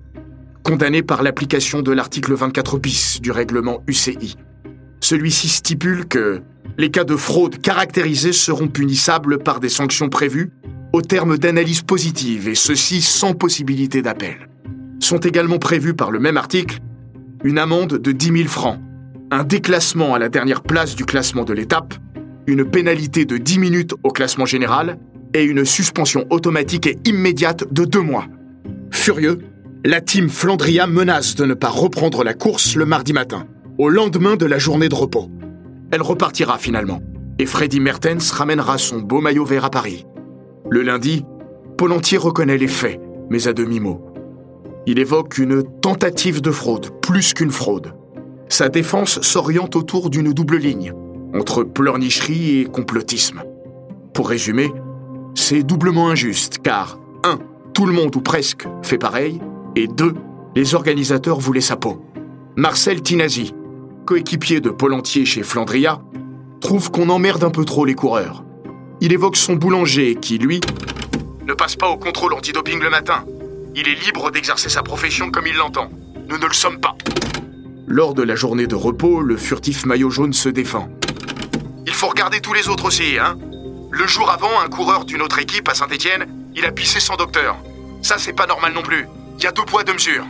condamné 0.61 1.01
par 1.01 1.23
l'application 1.23 1.81
de 1.81 1.91
l'article 1.91 2.35
24 2.35 2.77
bis 2.77 3.19
du 3.21 3.31
règlement 3.31 3.81
UCI. 3.87 4.35
Celui-ci 4.99 5.49
stipule 5.49 6.05
que 6.05 6.43
les 6.77 6.91
cas 6.91 7.05
de 7.05 7.15
fraude 7.15 7.59
caractérisés 7.59 8.33
seront 8.33 8.67
punissables 8.67 9.39
par 9.39 9.61
des 9.61 9.69
sanctions 9.69 10.09
prévues 10.09 10.51
au 10.93 11.01
terme 11.01 11.39
d'analyses 11.39 11.81
positives 11.81 12.47
et 12.47 12.53
ceci 12.53 13.01
sans 13.01 13.33
possibilité 13.33 14.03
d'appel. 14.03 14.47
Sont 14.99 15.17
également 15.17 15.57
prévus 15.57 15.95
par 15.95 16.11
le 16.11 16.19
même 16.19 16.37
article 16.37 16.81
une 17.43 17.57
amende 17.57 17.97
de 17.97 18.11
10 18.11 18.37
000 18.37 18.47
francs, 18.47 18.79
un 19.31 19.43
déclassement 19.43 20.13
à 20.13 20.19
la 20.19 20.29
dernière 20.29 20.61
place 20.61 20.95
du 20.95 21.05
classement 21.05 21.43
de 21.43 21.53
l'étape, 21.53 21.93
une 22.47 22.65
pénalité 22.65 23.25
de 23.25 23.37
10 23.37 23.59
minutes 23.59 23.93
au 24.03 24.09
classement 24.09 24.45
général 24.45 24.97
et 25.33 25.43
une 25.43 25.65
suspension 25.65 26.25
automatique 26.29 26.87
et 26.87 26.97
immédiate 27.05 27.71
de 27.71 27.85
deux 27.85 28.01
mois. 28.01 28.27
Furieux, 28.91 29.39
la 29.83 29.99
team 29.99 30.29
Flandria 30.29 30.87
menace 30.87 31.35
de 31.35 31.45
ne 31.45 31.53
pas 31.53 31.69
reprendre 31.69 32.23
la 32.23 32.33
course 32.33 32.75
le 32.75 32.85
mardi 32.85 33.11
matin, 33.11 33.47
au 33.77 33.89
lendemain 33.89 34.37
de 34.37 34.45
la 34.45 34.57
journée 34.57 34.87
de 34.87 34.95
repos. 34.95 35.29
Elle 35.91 36.01
repartira 36.01 36.57
finalement, 36.57 37.01
et 37.39 37.45
Freddy 37.45 37.79
Mertens 37.79 38.31
ramènera 38.31 38.77
son 38.77 38.99
beau 38.99 39.19
maillot 39.19 39.45
vert 39.45 39.65
à 39.65 39.69
Paris. 39.69 40.05
Le 40.69 40.81
lundi, 40.81 41.25
Polentier 41.77 42.17
reconnaît 42.17 42.57
les 42.57 42.67
faits, 42.67 43.01
mais 43.29 43.47
à 43.47 43.53
demi-mot. 43.53 44.12
Il 44.85 44.99
évoque 44.99 45.37
une 45.37 45.63
tentative 45.79 46.41
de 46.41 46.51
fraude, 46.51 46.89
plus 47.01 47.33
qu'une 47.33 47.51
fraude. 47.51 47.93
Sa 48.49 48.67
défense 48.67 49.21
s'oriente 49.21 49.77
autour 49.77 50.09
d'une 50.09 50.33
double 50.33 50.57
ligne, 50.57 50.93
entre 51.33 51.63
pleurnicherie 51.63 52.59
et 52.59 52.65
complotisme. 52.65 53.43
Pour 54.13 54.27
résumer, 54.27 54.73
c'est 55.35 55.63
doublement 55.63 56.09
injuste, 56.09 56.59
car 56.61 56.99
1. 57.23 57.39
Tout 57.73 57.85
le 57.85 57.93
monde 57.93 58.15
ou 58.15 58.21
presque 58.21 58.67
fait 58.81 58.97
pareil, 58.97 59.39
et 59.75 59.87
2. 59.87 60.13
Les 60.55 60.75
organisateurs 60.75 61.39
voulaient 61.39 61.61
sa 61.61 61.77
peau. 61.77 62.05
Marcel 62.57 63.01
Tinasi, 63.01 63.53
coéquipier 64.05 64.59
de 64.59 64.69
Polentier 64.69 65.25
chez 65.25 65.43
Flandria, 65.43 66.01
trouve 66.59 66.91
qu'on 66.91 67.09
emmerde 67.09 67.43
un 67.43 67.49
peu 67.49 67.65
trop 67.65 67.85
les 67.85 67.95
coureurs. 67.95 68.43
Il 69.01 69.13
évoque 69.13 69.37
son 69.37 69.55
boulanger 69.55 70.15
qui, 70.15 70.37
lui, 70.37 70.61
ne 71.47 71.53
passe 71.53 71.75
pas 71.75 71.89
au 71.89 71.97
contrôle 71.97 72.33
antidoping 72.33 72.79
le 72.79 72.89
matin, 72.89 73.25
il 73.75 73.87
est 73.87 74.05
libre 74.05 74.31
d'exercer 74.31 74.69
sa 74.69 74.83
profession 74.83 75.31
comme 75.31 75.47
il 75.47 75.55
l'entend. 75.55 75.89
Nous 76.29 76.37
ne 76.37 76.45
le 76.45 76.53
sommes 76.53 76.79
pas. 76.79 76.95
Lors 77.87 78.13
de 78.13 78.23
la 78.23 78.35
journée 78.35 78.67
de 78.67 78.75
repos, 78.75 79.21
le 79.21 79.37
furtif 79.37 79.85
maillot 79.85 80.09
jaune 80.09 80.33
se 80.33 80.49
défend. 80.49 80.89
Il 81.85 81.93
faut 81.93 82.07
regarder 82.07 82.39
tous 82.39 82.53
les 82.53 82.69
autres 82.69 82.85
aussi, 82.85 83.17
hein 83.19 83.37
Le 83.91 84.07
jour 84.07 84.29
avant, 84.29 84.59
un 84.63 84.69
coureur 84.69 85.05
d'une 85.05 85.21
autre 85.21 85.39
équipe 85.39 85.67
à 85.69 85.73
Saint-Étienne, 85.73 86.25
il 86.55 86.65
a 86.65 86.71
pissé 86.71 86.99
sans 86.99 87.15
docteur. 87.15 87.57
Ça, 88.01 88.17
c'est 88.17 88.33
pas 88.33 88.47
normal 88.47 88.73
non 88.73 88.81
plus. 88.81 89.07
Il 89.37 89.43
y 89.43 89.47
a 89.47 89.51
deux 89.51 89.65
poids, 89.65 89.83
deux 89.83 89.93
mesures. 89.93 90.25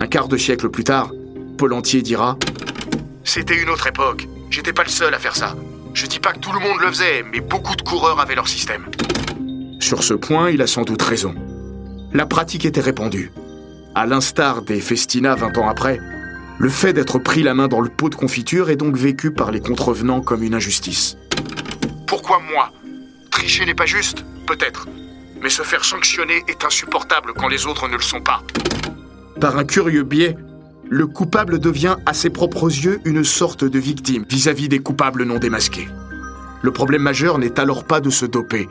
Un 0.00 0.06
quart 0.06 0.28
de 0.28 0.36
siècle 0.36 0.68
plus 0.68 0.84
tard, 0.84 1.10
Paul 1.56 1.72
Entier 1.72 2.02
dira 2.02 2.38
C'était 3.24 3.60
une 3.60 3.70
autre 3.70 3.86
époque. 3.86 4.28
J'étais 4.50 4.72
pas 4.72 4.84
le 4.84 4.90
seul 4.90 5.14
à 5.14 5.18
faire 5.18 5.34
ça. 5.34 5.56
Je 5.94 6.06
dis 6.06 6.20
pas 6.20 6.32
que 6.32 6.40
tout 6.40 6.52
le 6.52 6.60
monde 6.60 6.78
le 6.80 6.88
faisait, 6.88 7.24
mais 7.32 7.40
beaucoup 7.40 7.76
de 7.76 7.82
coureurs 7.82 8.20
avaient 8.20 8.34
leur 8.34 8.48
système. 8.48 8.86
Sur 9.80 10.02
ce 10.02 10.14
point, 10.14 10.50
il 10.50 10.62
a 10.62 10.66
sans 10.66 10.82
doute 10.82 11.02
raison 11.02 11.34
la 12.14 12.26
pratique 12.26 12.64
était 12.64 12.80
répandue. 12.80 13.32
À 13.96 14.06
l'instar 14.06 14.62
des 14.62 14.80
festina 14.80 15.34
20 15.34 15.58
ans 15.58 15.68
après, 15.68 16.00
le 16.58 16.68
fait 16.68 16.92
d'être 16.92 17.18
pris 17.18 17.42
la 17.42 17.54
main 17.54 17.66
dans 17.66 17.80
le 17.80 17.90
pot 17.90 18.08
de 18.08 18.14
confiture 18.14 18.70
est 18.70 18.76
donc 18.76 18.96
vécu 18.96 19.32
par 19.32 19.50
les 19.50 19.60
contrevenants 19.60 20.20
comme 20.20 20.44
une 20.44 20.54
injustice. 20.54 21.16
Pourquoi 22.06 22.40
moi? 22.52 22.70
Tricher 23.32 23.66
n'est 23.66 23.74
pas 23.74 23.86
juste 23.86 24.24
Peut-être. 24.46 24.86
Mais 25.42 25.50
se 25.50 25.62
faire 25.62 25.84
sanctionner 25.84 26.44
est 26.46 26.64
insupportable 26.64 27.32
quand 27.36 27.48
les 27.48 27.66
autres 27.66 27.88
ne 27.88 27.96
le 27.96 28.02
sont 28.02 28.20
pas. 28.20 28.42
Par 29.40 29.58
un 29.58 29.64
curieux 29.64 30.04
biais, 30.04 30.36
le 30.88 31.08
coupable 31.08 31.58
devient 31.58 31.96
à 32.06 32.14
ses 32.14 32.30
propres 32.30 32.66
yeux 32.66 33.00
une 33.04 33.24
sorte 33.24 33.64
de 33.64 33.78
victime 33.78 34.24
vis-à-vis 34.28 34.68
des 34.68 34.78
coupables 34.78 35.24
non 35.24 35.38
démasqués. 35.38 35.88
Le 36.62 36.70
problème 36.70 37.02
majeur 37.02 37.38
n'est 37.38 37.58
alors 37.58 37.84
pas 37.84 38.00
de 38.00 38.10
se 38.10 38.24
doper, 38.24 38.68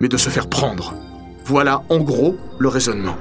mais 0.00 0.08
de 0.08 0.18
se 0.18 0.28
faire 0.28 0.48
prendre. 0.48 0.94
Voilà 1.44 1.82
en 1.88 1.98
gros 1.98 2.36
le 2.58 2.68
raisonnement. 2.68 3.16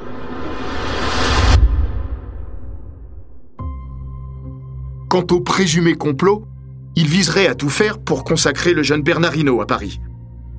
Quant 5.10 5.26
au 5.32 5.42
présumé 5.42 5.96
complot, 5.96 6.48
il 6.96 7.08
viserait 7.08 7.48
à 7.48 7.56
tout 7.56 7.70
faire 7.70 8.00
pour 8.00 8.24
consacrer 8.24 8.74
le 8.74 8.84
jeune 8.84 9.02
Bernardino 9.02 9.62
à 9.62 9.68
Paris. 9.68 10.00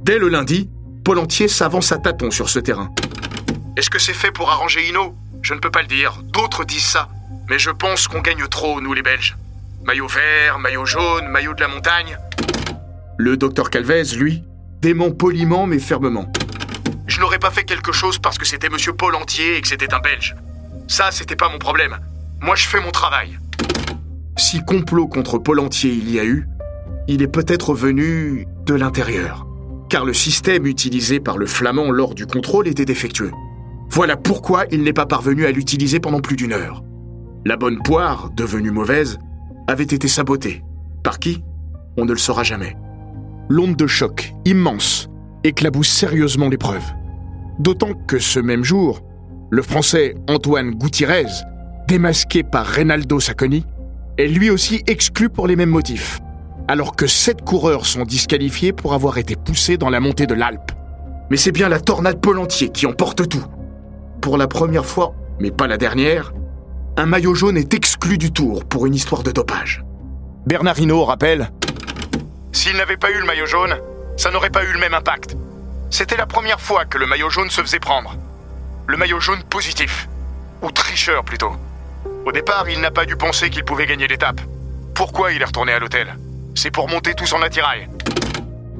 Dès 0.02 0.18
le 0.18 0.28
lundi, 0.28 0.68
Paul 1.04 1.18
Entier 1.18 1.48
s'avance 1.48 1.92
à 1.92 1.98
tâtons 1.98 2.30
sur 2.30 2.48
ce 2.48 2.58
terrain. 2.58 2.90
Est-ce 3.76 3.88
que 3.88 3.98
c'est 3.98 4.12
fait 4.12 4.30
pour 4.30 4.50
arranger 4.50 4.86
Hino 4.88 5.14
Je 5.42 5.54
ne 5.54 5.60
peux 5.60 5.70
pas 5.70 5.82
le 5.82 5.88
dire. 5.88 6.20
D'autres 6.24 6.64
disent 6.64 6.84
ça. 6.84 7.08
Mais 7.48 7.58
je 7.58 7.70
pense 7.70 8.08
qu'on 8.08 8.20
gagne 8.20 8.46
trop, 8.48 8.80
nous 8.80 8.92
les 8.92 9.02
Belges. 9.02 9.36
Maillot 9.84 10.06
vert, 10.06 10.58
maillot 10.58 10.84
jaune, 10.84 11.28
maillot 11.28 11.54
de 11.54 11.60
la 11.60 11.68
montagne. 11.68 12.16
Le 13.18 13.36
docteur 13.36 13.70
Calvez, 13.70 14.04
lui, 14.16 14.42
dément 14.80 15.10
poliment 15.10 15.66
mais 15.66 15.78
fermement. 15.78 16.30
Je 17.12 17.20
n'aurais 17.20 17.38
pas 17.38 17.50
fait 17.50 17.64
quelque 17.64 17.92
chose 17.92 18.18
parce 18.18 18.38
que 18.38 18.46
c'était 18.46 18.70
monsieur 18.70 18.94
Paul 18.94 19.14
Entier 19.14 19.58
et 19.58 19.60
que 19.60 19.68
c'était 19.68 19.92
un 19.92 19.98
Belge. 19.98 20.34
Ça, 20.88 21.10
c'était 21.10 21.36
pas 21.36 21.50
mon 21.50 21.58
problème. 21.58 21.98
Moi, 22.40 22.56
je 22.56 22.66
fais 22.66 22.80
mon 22.80 22.90
travail. 22.90 23.38
Si 24.38 24.64
complot 24.64 25.08
contre 25.08 25.36
Paul 25.36 25.60
Entier 25.60 25.92
il 25.92 26.10
y 26.10 26.18
a 26.18 26.24
eu, 26.24 26.48
il 27.08 27.20
est 27.20 27.28
peut-être 27.28 27.74
venu 27.74 28.46
de 28.64 28.72
l'intérieur. 28.72 29.46
Car 29.90 30.06
le 30.06 30.14
système 30.14 30.64
utilisé 30.64 31.20
par 31.20 31.36
le 31.36 31.44
flamand 31.44 31.90
lors 31.90 32.14
du 32.14 32.24
contrôle 32.24 32.66
était 32.66 32.86
défectueux. 32.86 33.32
Voilà 33.90 34.16
pourquoi 34.16 34.64
il 34.70 34.82
n'est 34.82 34.94
pas 34.94 35.04
parvenu 35.04 35.44
à 35.44 35.50
l'utiliser 35.50 36.00
pendant 36.00 36.22
plus 36.22 36.36
d'une 36.36 36.54
heure. 36.54 36.82
La 37.44 37.58
bonne 37.58 37.82
poire, 37.82 38.30
devenue 38.30 38.70
mauvaise, 38.70 39.18
avait 39.68 39.84
été 39.84 40.08
sabotée. 40.08 40.62
Par 41.04 41.18
qui? 41.18 41.44
On 41.98 42.06
ne 42.06 42.12
le 42.12 42.18
saura 42.18 42.42
jamais. 42.42 42.74
L'onde 43.50 43.76
de 43.76 43.86
choc, 43.86 44.32
immense, 44.46 45.10
éclabousse 45.44 45.90
sérieusement 45.90 46.48
l'épreuve. 46.48 46.84
D'autant 47.62 47.94
que 47.94 48.18
ce 48.18 48.40
même 48.40 48.64
jour, 48.64 49.02
le 49.50 49.62
Français 49.62 50.16
Antoine 50.28 50.72
Gutiérrez, 50.72 51.28
démasqué 51.86 52.42
par 52.42 52.66
Reynaldo 52.66 53.20
Sacconi, 53.20 53.64
est 54.18 54.26
lui 54.26 54.50
aussi 54.50 54.82
exclu 54.88 55.28
pour 55.28 55.46
les 55.46 55.54
mêmes 55.54 55.70
motifs, 55.70 56.18
alors 56.66 56.96
que 56.96 57.06
sept 57.06 57.42
coureurs 57.42 57.86
sont 57.86 58.02
disqualifiés 58.02 58.72
pour 58.72 58.94
avoir 58.94 59.16
été 59.18 59.36
poussés 59.36 59.76
dans 59.76 59.90
la 59.90 60.00
montée 60.00 60.26
de 60.26 60.34
l'Alpe. 60.34 60.72
Mais 61.30 61.36
c'est 61.36 61.52
bien 61.52 61.68
la 61.68 61.78
tornade 61.78 62.20
Pôle 62.20 62.40
entier 62.40 62.70
qui 62.70 62.84
emporte 62.84 63.28
tout. 63.28 63.44
Pour 64.20 64.38
la 64.38 64.48
première 64.48 64.84
fois, 64.84 65.14
mais 65.38 65.52
pas 65.52 65.68
la 65.68 65.78
dernière, 65.78 66.32
un 66.96 67.06
maillot 67.06 67.36
jaune 67.36 67.56
est 67.56 67.74
exclu 67.74 68.18
du 68.18 68.32
tour 68.32 68.64
pour 68.64 68.86
une 68.86 68.94
histoire 68.96 69.22
de 69.22 69.30
dopage. 69.30 69.84
Bernard 70.48 70.80
Hinault 70.80 71.04
rappelle 71.04 71.52
S'il 72.50 72.76
n'avait 72.76 72.96
pas 72.96 73.12
eu 73.12 73.20
le 73.20 73.24
maillot 73.24 73.46
jaune, 73.46 73.76
ça 74.16 74.32
n'aurait 74.32 74.50
pas 74.50 74.64
eu 74.64 74.72
le 74.72 74.80
même 74.80 74.94
impact. 74.94 75.36
C'était 75.92 76.16
la 76.16 76.24
première 76.24 76.58
fois 76.58 76.86
que 76.86 76.96
le 76.96 77.04
maillot 77.06 77.28
jaune 77.28 77.50
se 77.50 77.60
faisait 77.60 77.78
prendre. 77.78 78.16
Le 78.86 78.96
maillot 78.96 79.20
jaune 79.20 79.42
positif. 79.42 80.08
Ou 80.62 80.70
tricheur 80.70 81.22
plutôt. 81.22 81.52
Au 82.24 82.32
départ, 82.32 82.66
il 82.70 82.80
n'a 82.80 82.90
pas 82.90 83.04
dû 83.04 83.14
penser 83.14 83.50
qu'il 83.50 83.62
pouvait 83.62 83.84
gagner 83.84 84.08
l'étape. 84.08 84.40
Pourquoi 84.94 85.32
il 85.32 85.42
est 85.42 85.44
retourné 85.44 85.74
à 85.74 85.78
l'hôtel? 85.78 86.16
C'est 86.54 86.70
pour 86.70 86.88
monter 86.88 87.12
tout 87.12 87.26
son 87.26 87.42
attirail. 87.42 87.90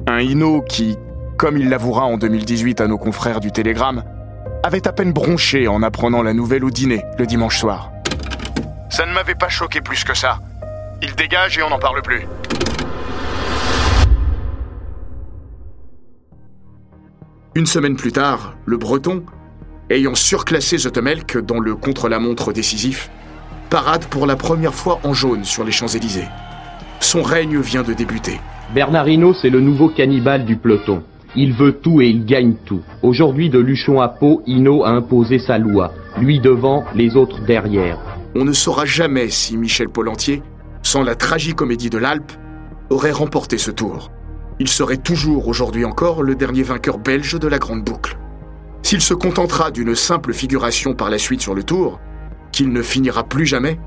Un 0.07 0.21
Hino 0.21 0.63
qui, 0.63 0.97
comme 1.37 1.55
il 1.57 1.69
l'avouera 1.69 2.05
en 2.05 2.17
2018 2.17 2.81
à 2.81 2.87
nos 2.87 2.97
confrères 2.97 3.41
du 3.41 3.51
Télégramme, 3.51 4.03
avait 4.63 4.87
à 4.87 4.91
peine 4.91 5.13
bronché 5.13 5.67
en 5.67 5.83
apprenant 5.83 6.23
la 6.23 6.33
nouvelle 6.33 6.65
au 6.65 6.71
dîner 6.71 7.05
le 7.19 7.27
dimanche 7.27 7.59
soir. 7.59 7.91
Ça 8.89 9.05
ne 9.05 9.13
m'avait 9.13 9.35
pas 9.35 9.49
choqué 9.49 9.81
plus 9.81 10.03
que 10.03 10.15
ça. 10.15 10.39
Il 11.03 11.13
dégage 11.13 11.59
et 11.59 11.61
on 11.61 11.69
n'en 11.69 11.79
parle 11.79 12.01
plus. 12.01 12.25
Une 17.55 17.65
semaine 17.65 17.95
plus 17.95 18.11
tard, 18.11 18.55
le 18.65 18.77
Breton, 18.77 19.23
ayant 19.89 20.15
surclassé 20.15 20.77
Zotemelk 20.77 21.37
dans 21.37 21.59
le 21.59 21.75
contre-la-montre 21.75 22.51
décisif, 22.51 23.09
parade 23.69 24.05
pour 24.05 24.25
la 24.25 24.35
première 24.35 24.73
fois 24.73 24.99
en 25.03 25.13
jaune 25.13 25.43
sur 25.43 25.63
les 25.63 25.71
Champs-Élysées. 25.71 26.27
Son 26.99 27.21
règne 27.21 27.59
vient 27.59 27.83
de 27.83 27.93
débuter. 27.93 28.39
Bernardino, 28.73 29.33
c'est 29.33 29.49
le 29.49 29.61
nouveau 29.61 29.89
cannibale 29.89 30.45
du 30.45 30.55
peloton. 30.55 31.03
Il 31.35 31.53
veut 31.53 31.73
tout 31.73 32.01
et 32.01 32.07
il 32.07 32.25
gagne 32.25 32.55
tout. 32.65 32.81
Aujourd'hui, 33.01 33.49
de 33.49 33.59
Luchon 33.59 34.01
à 34.01 34.07
Pau, 34.07 34.41
Hino 34.47 34.83
a 34.83 34.89
imposé 34.89 35.39
sa 35.39 35.57
loi. 35.57 35.93
Lui 36.17 36.39
devant, 36.39 36.85
les 36.95 37.15
autres 37.15 37.43
derrière 37.45 37.99
on 38.35 38.45
ne 38.45 38.53
saura 38.53 38.85
jamais 38.85 39.29
si 39.29 39.57
Michel 39.57 39.89
Polentier, 39.89 40.41
sans 40.81 41.03
la 41.03 41.15
tragicomédie 41.15 41.89
de 41.89 41.97
l'Alpe, 41.97 42.31
aurait 42.89 43.11
remporté 43.11 43.57
ce 43.57 43.71
tour. 43.71 44.11
Il 44.59 44.67
serait 44.67 44.97
toujours 44.97 45.47
aujourd'hui 45.47 45.85
encore 45.85 46.21
le 46.23 46.35
dernier 46.35 46.63
vainqueur 46.63 46.99
belge 46.99 47.39
de 47.39 47.47
la 47.47 47.57
Grande 47.57 47.83
Boucle. 47.83 48.17
S'il 48.83 49.01
se 49.01 49.13
contentera 49.13 49.71
d'une 49.71 49.95
simple 49.95 50.33
figuration 50.33 50.93
par 50.93 51.09
la 51.09 51.17
suite 51.17 51.41
sur 51.41 51.55
le 51.55 51.63
tour, 51.63 51.99
qu'il 52.51 52.71
ne 52.71 52.81
finira 52.81 53.23
plus 53.23 53.45
jamais, 53.45 53.79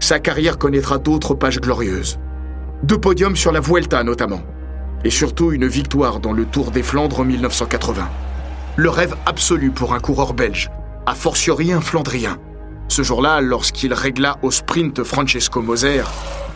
sa 0.00 0.18
carrière 0.18 0.58
connaîtra 0.58 0.98
d'autres 0.98 1.34
pages 1.34 1.60
glorieuses. 1.60 2.18
Deux 2.82 2.98
podiums 2.98 3.36
sur 3.36 3.52
la 3.52 3.60
Vuelta 3.60 4.02
notamment, 4.02 4.42
et 5.04 5.10
surtout 5.10 5.52
une 5.52 5.66
victoire 5.66 6.20
dans 6.20 6.32
le 6.32 6.44
Tour 6.44 6.70
des 6.70 6.82
Flandres 6.82 7.20
en 7.20 7.24
1980. 7.24 8.08
Le 8.76 8.88
rêve 8.88 9.14
absolu 9.26 9.70
pour 9.70 9.94
un 9.94 10.00
coureur 10.00 10.32
belge, 10.32 10.70
a 11.06 11.14
fortiori 11.14 11.72
un 11.72 11.80
Flandrien. 11.80 12.38
Ce 12.88 13.02
jour-là, 13.02 13.40
lorsqu'il 13.40 13.92
régla 13.92 14.38
au 14.42 14.50
sprint 14.50 15.04
Francesco 15.04 15.62
Moser 15.62 16.02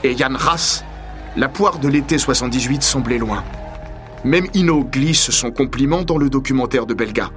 et 0.02 0.16
Jan 0.16 0.34
Rass, 0.34 0.84
la 1.36 1.48
poire 1.48 1.78
de 1.78 1.88
l'été 1.88 2.16
78 2.16 2.82
semblait 2.82 3.18
loin. 3.18 3.44
Même 4.24 4.46
Hino 4.54 4.84
glisse 4.84 5.30
son 5.30 5.50
compliment 5.50 6.02
dans 6.02 6.16
le 6.16 6.30
documentaire 6.30 6.86
de 6.86 6.94
Belga. 6.94 7.30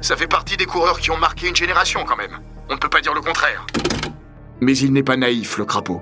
Ça 0.00 0.16
fait 0.16 0.28
partie 0.28 0.56
des 0.56 0.66
coureurs 0.66 1.00
qui 1.00 1.10
ont 1.10 1.16
marqué 1.16 1.48
une 1.48 1.56
génération 1.56 2.04
quand 2.06 2.16
même. 2.16 2.38
On 2.68 2.74
ne 2.74 2.78
peut 2.78 2.88
pas 2.88 3.00
dire 3.00 3.14
le 3.14 3.20
contraire. 3.20 3.66
Mais 4.60 4.76
il 4.78 4.92
n'est 4.92 5.02
pas 5.02 5.16
naïf, 5.16 5.58
le 5.58 5.64
crapaud. 5.64 6.00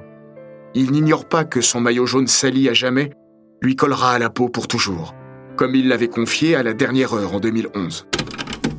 Il 0.74 0.92
n'ignore 0.92 1.26
pas 1.26 1.44
que 1.44 1.62
son 1.62 1.80
maillot 1.80 2.06
jaune 2.06 2.26
sali 2.26 2.68
à 2.68 2.74
jamais 2.74 3.10
lui 3.62 3.74
collera 3.74 4.12
à 4.12 4.18
la 4.18 4.28
peau 4.28 4.50
pour 4.50 4.68
toujours, 4.68 5.14
comme 5.56 5.74
il 5.74 5.88
l'avait 5.88 6.08
confié 6.08 6.54
à 6.54 6.62
la 6.62 6.74
dernière 6.74 7.14
heure 7.14 7.34
en 7.34 7.40
2011. 7.40 8.06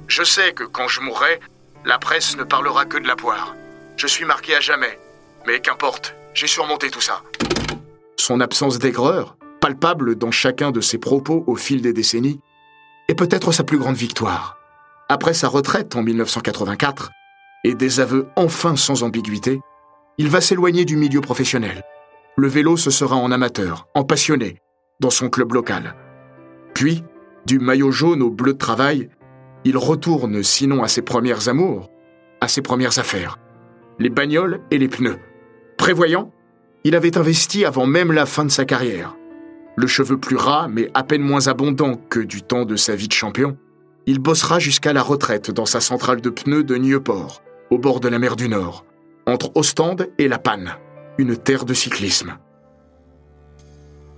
Je 0.08 0.23
sais 0.23 0.54
que 0.54 0.63
quand 0.63 0.88
je 0.88 1.02
mourrai, 1.02 1.39
la 1.84 1.97
presse 1.97 2.38
ne 2.38 2.43
parlera 2.43 2.86
que 2.86 3.00
de 3.00 3.08
la 3.08 3.15
poire. 3.15 3.56
Je 3.97 4.06
suis 4.06 4.26
marqué 4.26 4.56
à 4.56 4.60
jamais. 4.60 5.00
Mais 5.47 5.60
qu'importe, 5.60 6.15
j'ai 6.36 6.47
surmonté 6.47 6.91
tout 6.91 7.02
ça. 7.02 7.23
Son 8.27 8.41
absence 8.41 8.77
d'aigreur, 8.77 9.37
palpable 9.61 10.15
dans 10.15 10.31
chacun 10.31 10.71
de 10.71 10.81
ses 10.81 10.97
propos 10.97 11.45
au 11.47 11.55
fil 11.55 11.81
des 11.81 11.93
décennies, 11.93 12.41
est 13.07 13.15
peut-être 13.15 13.53
sa 13.53 13.63
plus 13.63 13.77
grande 13.77 13.95
victoire. 13.95 14.57
Après 15.07 15.33
sa 15.33 15.47
retraite 15.47 15.95
en 15.95 16.03
1984, 16.03 17.09
et 17.63 17.73
des 17.73 18.01
aveux 18.01 18.27
enfin 18.35 18.75
sans 18.75 19.03
ambiguïté, 19.03 19.61
il 20.17 20.27
va 20.27 20.41
s'éloigner 20.41 20.83
du 20.83 20.97
milieu 20.97 21.21
professionnel. 21.21 21.83
Le 22.35 22.49
vélo 22.49 22.75
se 22.75 22.89
sera 22.89 23.15
en 23.15 23.31
amateur, 23.31 23.87
en 23.95 24.03
passionné, 24.03 24.57
dans 24.99 25.09
son 25.09 25.29
club 25.29 25.53
local. 25.53 25.95
Puis, 26.73 27.05
du 27.45 27.59
maillot 27.59 27.91
jaune 27.91 28.21
au 28.21 28.29
bleu 28.29 28.51
de 28.51 28.57
travail, 28.57 29.07
il 29.63 29.77
retourne 29.77 30.43
sinon 30.43 30.83
à 30.83 30.89
ses 30.89 31.01
premières 31.01 31.47
amours, 31.47 31.89
à 32.41 32.49
ses 32.49 32.61
premières 32.61 32.99
affaires, 32.99 33.39
les 33.99 34.09
bagnoles 34.09 34.59
et 34.69 34.79
les 34.79 34.89
pneus. 34.89 35.19
Prévoyant, 35.77 36.33
il 36.88 36.95
avait 36.95 37.17
investi 37.17 37.65
avant 37.65 37.86
même 37.86 38.13
la 38.13 38.26
fin 38.26 38.45
de 38.45 38.50
sa 38.50 38.63
carrière. 38.63 39.17
Le 39.76 39.88
cheveu 39.88 40.17
plus 40.17 40.38
ras, 40.38 40.69
mais 40.69 40.89
à 40.93 41.04
peine 41.04 41.21
moins 41.21 41.50
abondant 41.50 41.95
que 41.95 42.21
du 42.21 42.41
temps 42.41 42.63
de 42.63 42.78
sa 42.78 42.95
vie 42.95 43.10
de 43.10 43.13
champion, 43.13 43.58
il 44.06 44.19
bossera 44.19 44.58
jusqu'à 44.58 44.93
la 44.93 45.02
retraite 45.02 45.52
dans 45.52 45.65
sa 45.65 45.82
centrale 45.82 46.21
de 46.21 46.30
pneus 46.30 46.63
de 46.63 46.78
Nieuport, 46.78 47.41
au 47.71 47.78
bord 47.78 48.00
de 48.00 48.08
la 48.08 48.19
mer 48.19 48.38
du 48.38 48.47
Nord, 48.47 48.86
entre 49.26 49.52
Ostende 49.56 50.08
et 50.17 50.30
La 50.30 50.39
Panne, 50.39 50.76
une 51.17 51.36
terre 51.36 51.65
de 51.65 51.73
cyclisme. 51.73 52.38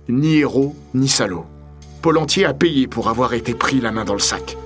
Ni 0.08 0.36
héros, 0.36 0.76
ni 0.94 1.08
salaud. 1.08 1.46
Paul 2.02 2.18
Entier 2.18 2.44
a 2.44 2.54
payé 2.54 2.86
pour 2.86 3.08
avoir 3.08 3.34
été 3.34 3.52
pris 3.52 3.80
la 3.80 3.90
main 3.90 4.04
dans 4.04 4.14
le 4.14 4.20
sac. 4.20 4.56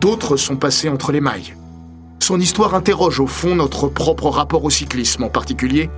D'autres 0.00 0.36
sont 0.36 0.56
passés 0.56 0.88
entre 0.88 1.10
les 1.10 1.20
mailles. 1.20 1.56
Son 2.20 2.38
histoire 2.38 2.76
interroge 2.76 3.18
au 3.18 3.26
fond 3.26 3.56
notre 3.56 3.88
propre 3.88 4.28
rapport 4.28 4.62
au 4.62 4.70
cyclisme 4.70 5.24
en 5.24 5.30
particulier 5.30 5.90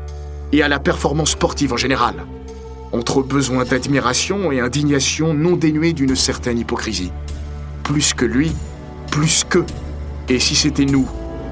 et 0.52 0.62
à 0.62 0.68
la 0.68 0.78
performance 0.78 1.30
sportive 1.30 1.72
en 1.72 1.76
général, 1.76 2.26
entre 2.92 3.22
besoin 3.22 3.64
d'admiration 3.64 4.52
et 4.52 4.61
indignation 4.61 5.35
non 5.35 5.56
dénuée 5.56 5.92
d'une 5.92 6.16
certaine 6.16 6.59
hypocrisie. 6.59 7.12
Plus 7.82 8.14
que 8.14 8.24
lui, 8.24 8.52
plus 9.11 9.44
que, 9.48 9.64
et 10.28 10.38
si 10.38 10.54
c'était 10.54 10.85
nous, 10.85 11.09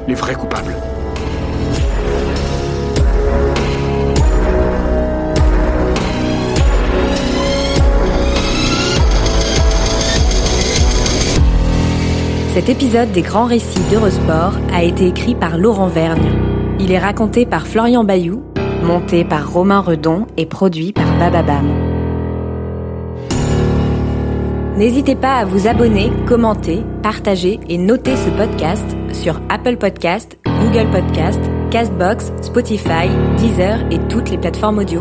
les 0.09 0.14
vrais 0.14 0.35
coupables. 0.35 0.74
Cet 12.54 12.68
épisode 12.68 13.11
des 13.11 13.22
grands 13.22 13.46
récits 13.46 13.83
d'Eurosport 13.90 14.54
a 14.72 14.85
été 14.85 15.09
écrit 15.09 15.35
par 15.35 15.59
Laurent 15.59 15.88
Vergne. 15.88 16.30
Il 16.78 16.92
est 16.92 17.00
raconté 17.00 17.46
par 17.46 17.66
Florian 17.66 18.04
Bayou, 18.04 18.44
monté 18.85 19.25
par 19.25 19.53
Romain 19.53 19.81
Redon 19.81 20.27
et 20.37 20.47
produit 20.47 20.92
par 20.92 21.07
Bababam. 21.18 21.66
N'hésitez 24.77 25.14
pas 25.14 25.37
à 25.37 25.44
vous 25.44 25.68
abonner, 25.68 26.11
commenter, 26.27 26.83
partager 27.03 27.61
et 27.68 27.79
noter 27.79 28.16
ce 28.16 28.31
podcast 28.31 28.85
sur 29.12 29.40
Apple 29.49 29.77
Podcast, 29.77 30.37
Google 30.44 30.90
Podcast, 30.90 31.40
Castbox, 31.70 32.33
Spotify, 32.42 33.09
Deezer 33.38 33.79
et 33.92 33.99
toutes 34.09 34.31
les 34.31 34.38
plateformes 34.38 34.79
audio. 34.79 35.01